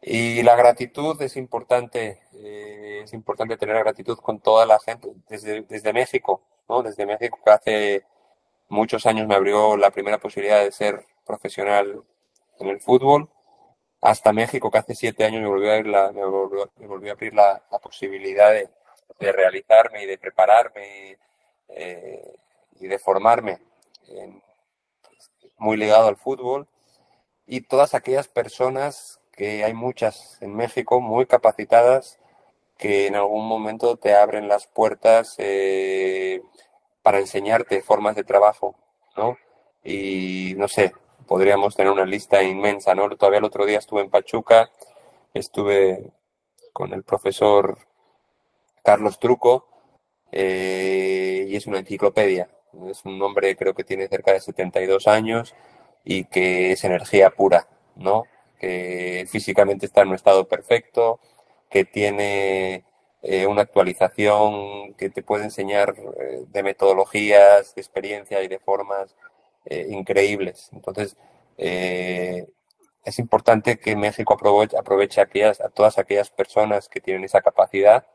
Y 0.02 0.44
la 0.44 0.56
gratitud 0.56 1.22
es 1.22 1.36
importante. 1.36 2.22
Eh, 2.36 3.02
es 3.04 3.14
importante 3.14 3.58
tener 3.58 3.78
gratitud 3.80 4.18
con 4.18 4.40
toda 4.40 4.66
la 4.66 4.80
gente, 4.80 5.10
desde, 5.28 5.62
desde 5.64 5.92
México, 5.92 6.42
¿no? 6.70 6.82
Desde 6.82 7.06
México 7.06 7.40
que 7.44 7.52
hace 7.52 8.06
muchos 8.70 9.06
años 9.06 9.28
me 9.28 9.36
abrió 9.36 9.76
la 9.76 9.92
primera 9.92 10.20
posibilidad 10.20 10.64
de 10.64 10.72
ser 10.72 11.06
profesional 11.26 12.02
en 12.60 12.68
el 12.70 12.80
fútbol, 12.80 13.30
hasta 14.02 14.34
México, 14.34 14.72
que 14.72 14.78
hace 14.78 14.96
siete 14.96 15.26
años 15.26 15.42
me 15.42 15.48
volvió 15.48 15.72
a 15.72 15.76
abrir 15.76 15.92
la, 15.92 16.12
me 16.12 16.26
volvió, 16.26 16.64
a 16.64 17.14
abrir 17.14 17.34
la, 17.34 17.62
posibilidad 17.82 18.52
de, 18.52 18.70
realizarme 19.20 20.04
y 20.04 20.06
de 20.06 20.18
prepararme 20.18 21.18
eh, 21.70 22.36
y 22.80 22.88
de 22.88 23.00
formarme 23.00 23.60
muy 25.58 25.78
ligado 25.78 26.08
al 26.08 26.18
fútbol. 26.18 26.68
Y 27.46 27.62
todas 27.62 27.94
aquellas 27.94 28.28
personas, 28.28 29.20
que 29.32 29.64
hay 29.64 29.74
muchas 29.74 30.38
en 30.42 30.56
México, 30.56 31.02
muy 31.02 31.26
capacitadas, 31.26 32.20
que 32.78 33.08
en 33.08 33.16
algún 33.16 33.48
momento 33.48 33.98
te 33.98 34.16
abren 34.16 34.48
las 34.48 34.68
puertas 34.68 35.36
eh, 35.38 36.42
para 37.02 37.20
enseñarte 37.20 37.82
formas 37.82 38.16
de 38.16 38.24
trabajo, 38.24 38.76
¿no? 39.18 39.38
Y 39.84 40.54
no 40.58 40.68
sé, 40.68 40.94
podríamos 41.28 41.76
tener 41.76 41.92
una 41.92 42.06
lista 42.06 42.44
inmensa, 42.44 42.96
¿no? 42.96 43.10
Todavía 43.16 43.40
el 43.40 43.46
otro 43.46 43.66
día 43.66 43.80
estuve 43.80 44.02
en 44.02 44.10
Pachuca, 44.10 44.70
estuve 45.34 46.12
con 46.74 46.94
el 46.94 47.04
profesor 47.04 47.78
Carlos 48.84 49.20
Truco, 49.20 49.68
eh, 50.32 51.46
y 51.48 51.56
es 51.56 51.68
una 51.68 51.80
enciclopedia. 51.80 52.50
Es 52.90 53.06
un 53.06 53.22
hombre, 53.22 53.56
creo 53.56 53.74
que 53.76 53.84
tiene 53.84 54.08
cerca 54.08 54.34
de 54.34 54.42
72 54.42 55.08
años 55.08 55.56
y 56.04 56.26
que 56.26 56.72
es 56.74 56.84
energía 56.84 57.30
pura, 57.32 57.68
¿no? 57.96 58.24
Que 58.60 59.26
físicamente 59.30 59.86
está 59.86 60.02
en 60.02 60.10
un 60.10 60.16
estado 60.16 60.48
perfecto, 60.48 61.20
que 61.70 61.86
tiene 61.86 62.86
eh, 63.22 63.48
una 63.48 63.62
actualización 63.64 64.94
que 64.96 65.10
te 65.10 65.24
puede 65.24 65.46
enseñar 65.46 65.96
eh, 66.20 66.46
de 66.48 66.64
metodologías, 66.64 67.76
de 67.76 67.82
experiencia 67.82 68.42
y 68.44 68.48
de 68.48 68.60
formas 68.60 69.16
increíbles. 69.90 70.70
Entonces, 70.74 71.16
es 71.58 73.20
importante 73.20 73.80
que 73.80 73.96
México 73.96 74.34
aproveche, 74.34 74.78
aproveche 74.78 75.22
aquellas, 75.22 75.62
a 75.62 75.70
todas 75.70 75.98
aquellas 75.98 76.30
personas 76.32 76.90
que 76.90 77.00
tienen 77.00 77.24
esa 77.24 77.42
capacidad, 77.42 78.06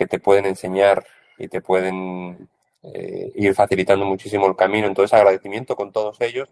que 0.00 0.06
te 0.06 0.18
pueden 0.18 0.46
enseñar 0.46 1.04
y 1.38 1.48
te 1.48 1.60
pueden 1.60 2.48
ir 3.34 3.54
facilitando 3.54 4.06
muchísimo 4.06 4.46
el 4.46 4.56
camino. 4.56 4.86
Entonces, 4.86 5.12
agradecimiento 5.12 5.76
con 5.76 5.92
todos 5.92 6.18
ellos, 6.20 6.48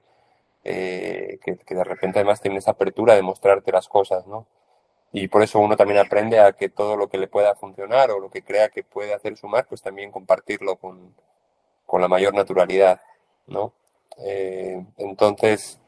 que, 0.63 1.39
que 1.41 1.75
de 1.75 1.85
repente 1.85 2.19
además 2.19 2.43
tienen 2.43 2.59
esa 2.59 2.73
apertura 2.73 3.15
de 3.15 3.23
mostrarte 3.23 3.73
las 3.73 3.89
cosas, 3.89 4.27
¿no? 4.27 4.47
y 5.13 5.29
por 5.29 5.43
eso 5.43 5.59
uno 5.59 5.77
también 5.77 5.99
aprende 5.99 6.39
a 6.39 6.53
que 6.53 6.69
todo 6.69 6.97
lo 6.97 7.09
que 7.09 7.19
le 7.19 7.29
pueda 7.29 7.55
funcionar 7.55 8.11
o 8.11 8.21
lo 8.21 8.31
que 8.31 8.43
crea 8.43 8.69
que 8.69 8.83
puede 8.83 9.15
hacer 9.15 9.37
sumar, 9.37 9.67
pues 9.67 9.81
también 9.81 10.11
compartirlo 10.11 10.77
con, 10.77 11.15
con 11.87 12.01
la 12.01 12.09
mayor 12.09 12.35
naturalidad, 12.35 13.01
¿no? 13.47 13.73
Eh, 14.19 14.85
entonces, 14.99 15.81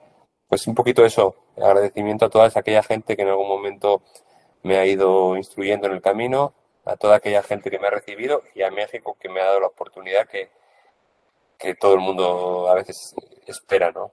pues 0.48 0.66
un 0.66 0.74
poquito 0.74 1.04
eso, 1.04 1.34
agradecimiento 1.56 2.26
a 2.26 2.30
toda 2.30 2.50
aquella 2.54 2.82
gente 2.82 3.16
que 3.16 3.22
en 3.22 3.28
algún 3.28 3.48
momento 3.48 4.02
me 4.62 4.78
ha 4.78 4.86
ido 4.86 5.36
instruyendo 5.36 5.86
en 5.86 5.94
el 5.94 6.00
camino, 6.02 6.54
a 6.84 6.96
toda 6.96 7.16
aquella 7.16 7.42
gente 7.42 7.70
que 7.70 7.78
me 7.78 7.86
ha 7.86 7.90
recibido 7.90 8.42
y 8.54 8.62
a 8.62 8.70
México 8.70 9.16
que 9.20 9.28
me 9.28 9.40
ha 9.40 9.46
dado 9.46 9.60
la 9.60 9.66
oportunidad 9.68 10.28
que, 10.28 10.50
que 11.58 11.74
todo 11.74 11.94
el 11.94 12.00
mundo 12.00 12.68
a 12.68 12.74
veces 12.74 13.14
espera, 13.46 13.92
¿no? 13.92 14.12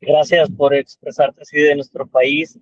Gracias 0.00 0.48
por 0.50 0.74
expresarte 0.74 1.42
así 1.42 1.60
de 1.60 1.74
nuestro 1.74 2.06
país 2.06 2.58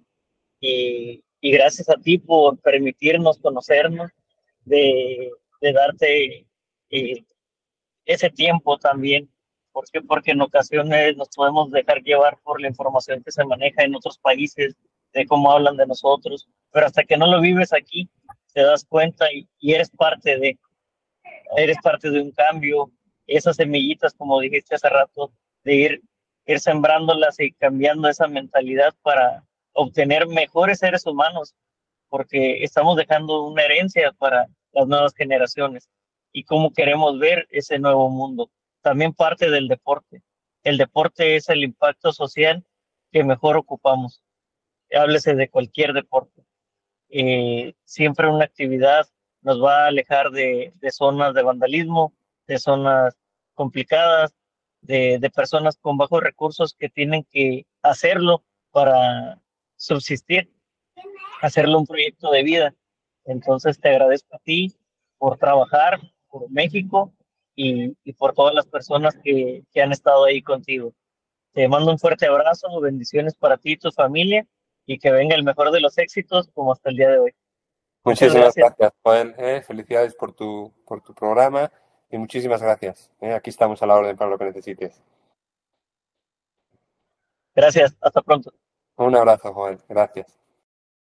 y, 0.61 1.23
y 1.41 1.51
gracias 1.51 1.89
a 1.91 1.97
ti 1.97 2.19
por 2.19 2.59
permitirnos 2.61 3.39
conocernos, 3.39 4.11
de, 4.67 5.31
de 5.61 5.73
darte 5.73 6.47
eh, 6.91 7.25
ese 8.05 8.31
tiempo 8.31 8.79
también. 8.79 9.31
¿Por 9.73 9.85
qué? 9.91 10.01
Porque 10.03 10.33
en 10.33 10.41
ocasiones 10.41 11.17
nos 11.17 11.29
podemos 11.29 11.71
dejar 11.71 12.03
llevar 12.03 12.39
por 12.43 12.61
la 12.61 12.69
información 12.69 13.23
que 13.23 13.31
se 13.31 13.45
maneja 13.45 13.83
en 13.83 13.95
otros 13.95 14.19
países, 14.19 14.75
de 15.17 15.27
cómo 15.27 15.51
hablan 15.51 15.77
de 15.77 15.87
nosotros, 15.87 16.49
pero 16.71 16.87
hasta 16.87 17.05
que 17.05 17.17
no 17.17 17.27
lo 17.27 17.41
vives 17.41 17.73
aquí, 17.73 18.09
te 18.53 18.63
das 18.63 18.85
cuenta 18.85 19.33
y, 19.33 19.49
y 19.59 19.73
eres 19.73 19.91
parte 19.91 20.39
de, 20.39 20.59
eres 21.57 21.79
parte 21.83 22.11
de 22.11 22.21
un 22.21 22.31
cambio, 22.33 22.91
esas 23.27 23.57
semillitas, 23.57 24.15
como 24.15 24.41
dijiste 24.41 24.75
hace 24.75 24.89
rato, 24.89 25.33
de 25.65 25.75
ir 25.75 26.03
ir 26.47 26.61
sembrándolas 26.61 27.39
y 27.41 27.53
cambiando 27.53 28.09
esa 28.09 28.29
mentalidad 28.29 28.95
para 29.03 29.45
obtener 29.73 30.27
mejores 30.29 30.79
seres 30.79 31.05
humanos, 31.07 31.55
porque 32.09 32.63
estamos 32.63 32.97
dejando 32.97 33.43
una 33.43 33.63
herencia 33.63 34.13
para 34.13 34.47
las 34.73 34.87
nuevas 34.87 35.13
generaciones 35.15 35.89
y 36.33 36.45
cómo 36.45 36.73
queremos 36.73 37.19
ver 37.19 37.47
ese 37.51 37.79
nuevo 37.79 38.09
mundo. 38.09 38.51
También 38.81 39.13
parte 39.13 39.51
del 39.51 39.69
deporte. 39.69 40.23
El 40.63 40.79
deporte 40.79 41.37
es 41.37 41.49
el 41.49 41.65
impacto 41.65 42.13
social 42.13 42.65
que 43.11 43.25
mejor 43.25 43.57
ocupamos. 43.57 44.23
Háblese 44.93 45.35
de 45.35 45.49
cualquier 45.49 45.93
deporte. 45.93 46.45
Eh, 47.09 47.75
siempre 47.85 48.29
una 48.29 48.45
actividad 48.45 49.07
nos 49.43 49.63
va 49.63 49.85
a 49.85 49.87
alejar 49.89 50.31
de, 50.31 50.73
zonas 50.91 51.35
de 51.35 51.43
vandalismo, 51.43 52.13
de 52.47 52.59
zonas 52.59 53.17
complicadas, 53.55 54.35
de, 54.81 55.31
personas 55.35 55.77
con 55.77 55.97
bajos 55.97 56.23
recursos 56.23 56.75
que 56.75 56.89
tienen 56.89 57.25
que 57.31 57.67
hacerlo 57.83 58.45
para 58.71 59.41
subsistir. 59.77 60.53
hacerle 61.43 61.77
un 61.77 61.87
proyecto 61.87 62.31
de 62.31 62.43
vida. 62.43 62.75
Entonces 63.25 63.79
te 63.79 63.89
agradezco 63.91 64.37
a 64.37 64.39
ti 64.41 64.75
por 65.19 65.39
trabajar 65.39 66.01
por 66.29 66.51
México 66.51 67.13
y, 67.55 67.97
y 68.05 68.13
por 68.15 68.35
todas 68.35 68.55
las 68.55 68.67
personas 68.67 69.17
que, 69.23 69.63
que 69.73 69.83
han 69.83 69.93
estado 69.93 70.25
ahí 70.25 70.43
contigo. 70.43 70.93
Te 71.53 71.69
mando 71.69 71.91
un 71.91 71.99
fuerte 71.99 72.27
abrazo, 72.27 72.81
bendiciones 72.81 73.35
para 73.35 73.57
ti 73.57 73.73
y 73.73 73.77
tu 73.77 73.91
familia 73.93 74.47
y 74.87 74.99
que 74.99 75.11
venga 75.11 75.35
el 75.35 75.45
mejor 75.45 75.71
de 75.73 75.81
los 75.81 75.99
éxitos 75.99 76.49
como 76.55 76.73
hasta 76.73 76.91
el 76.91 76.97
día 76.97 77.11
de 77.11 77.19
hoy. 77.19 77.35
Muchísimas 78.05 78.55
gracias, 78.55 78.75
gracias 78.79 78.93
Joel. 79.03 79.35
Eh, 79.37 79.63
felicidades 79.67 80.15
por 80.15 80.33
tu, 80.33 80.73
por 80.87 81.03
tu 81.03 81.13
programa 81.13 81.71
y 82.09 82.19
muchísimas 82.19 82.63
gracias. 82.63 83.11
Eh, 83.21 83.33
aquí 83.33 83.51
estamos 83.51 83.83
a 83.83 83.87
la 83.87 83.97
orden 83.97 84.17
para 84.17 84.31
lo 84.31 84.39
que 84.39 84.45
necesites. 84.45 85.03
Gracias, 87.55 87.97
hasta 88.01 88.23
pronto. 88.23 88.53
Un 88.97 89.17
abrazo, 89.17 89.53
Joel. 89.53 89.79
Gracias. 89.89 90.39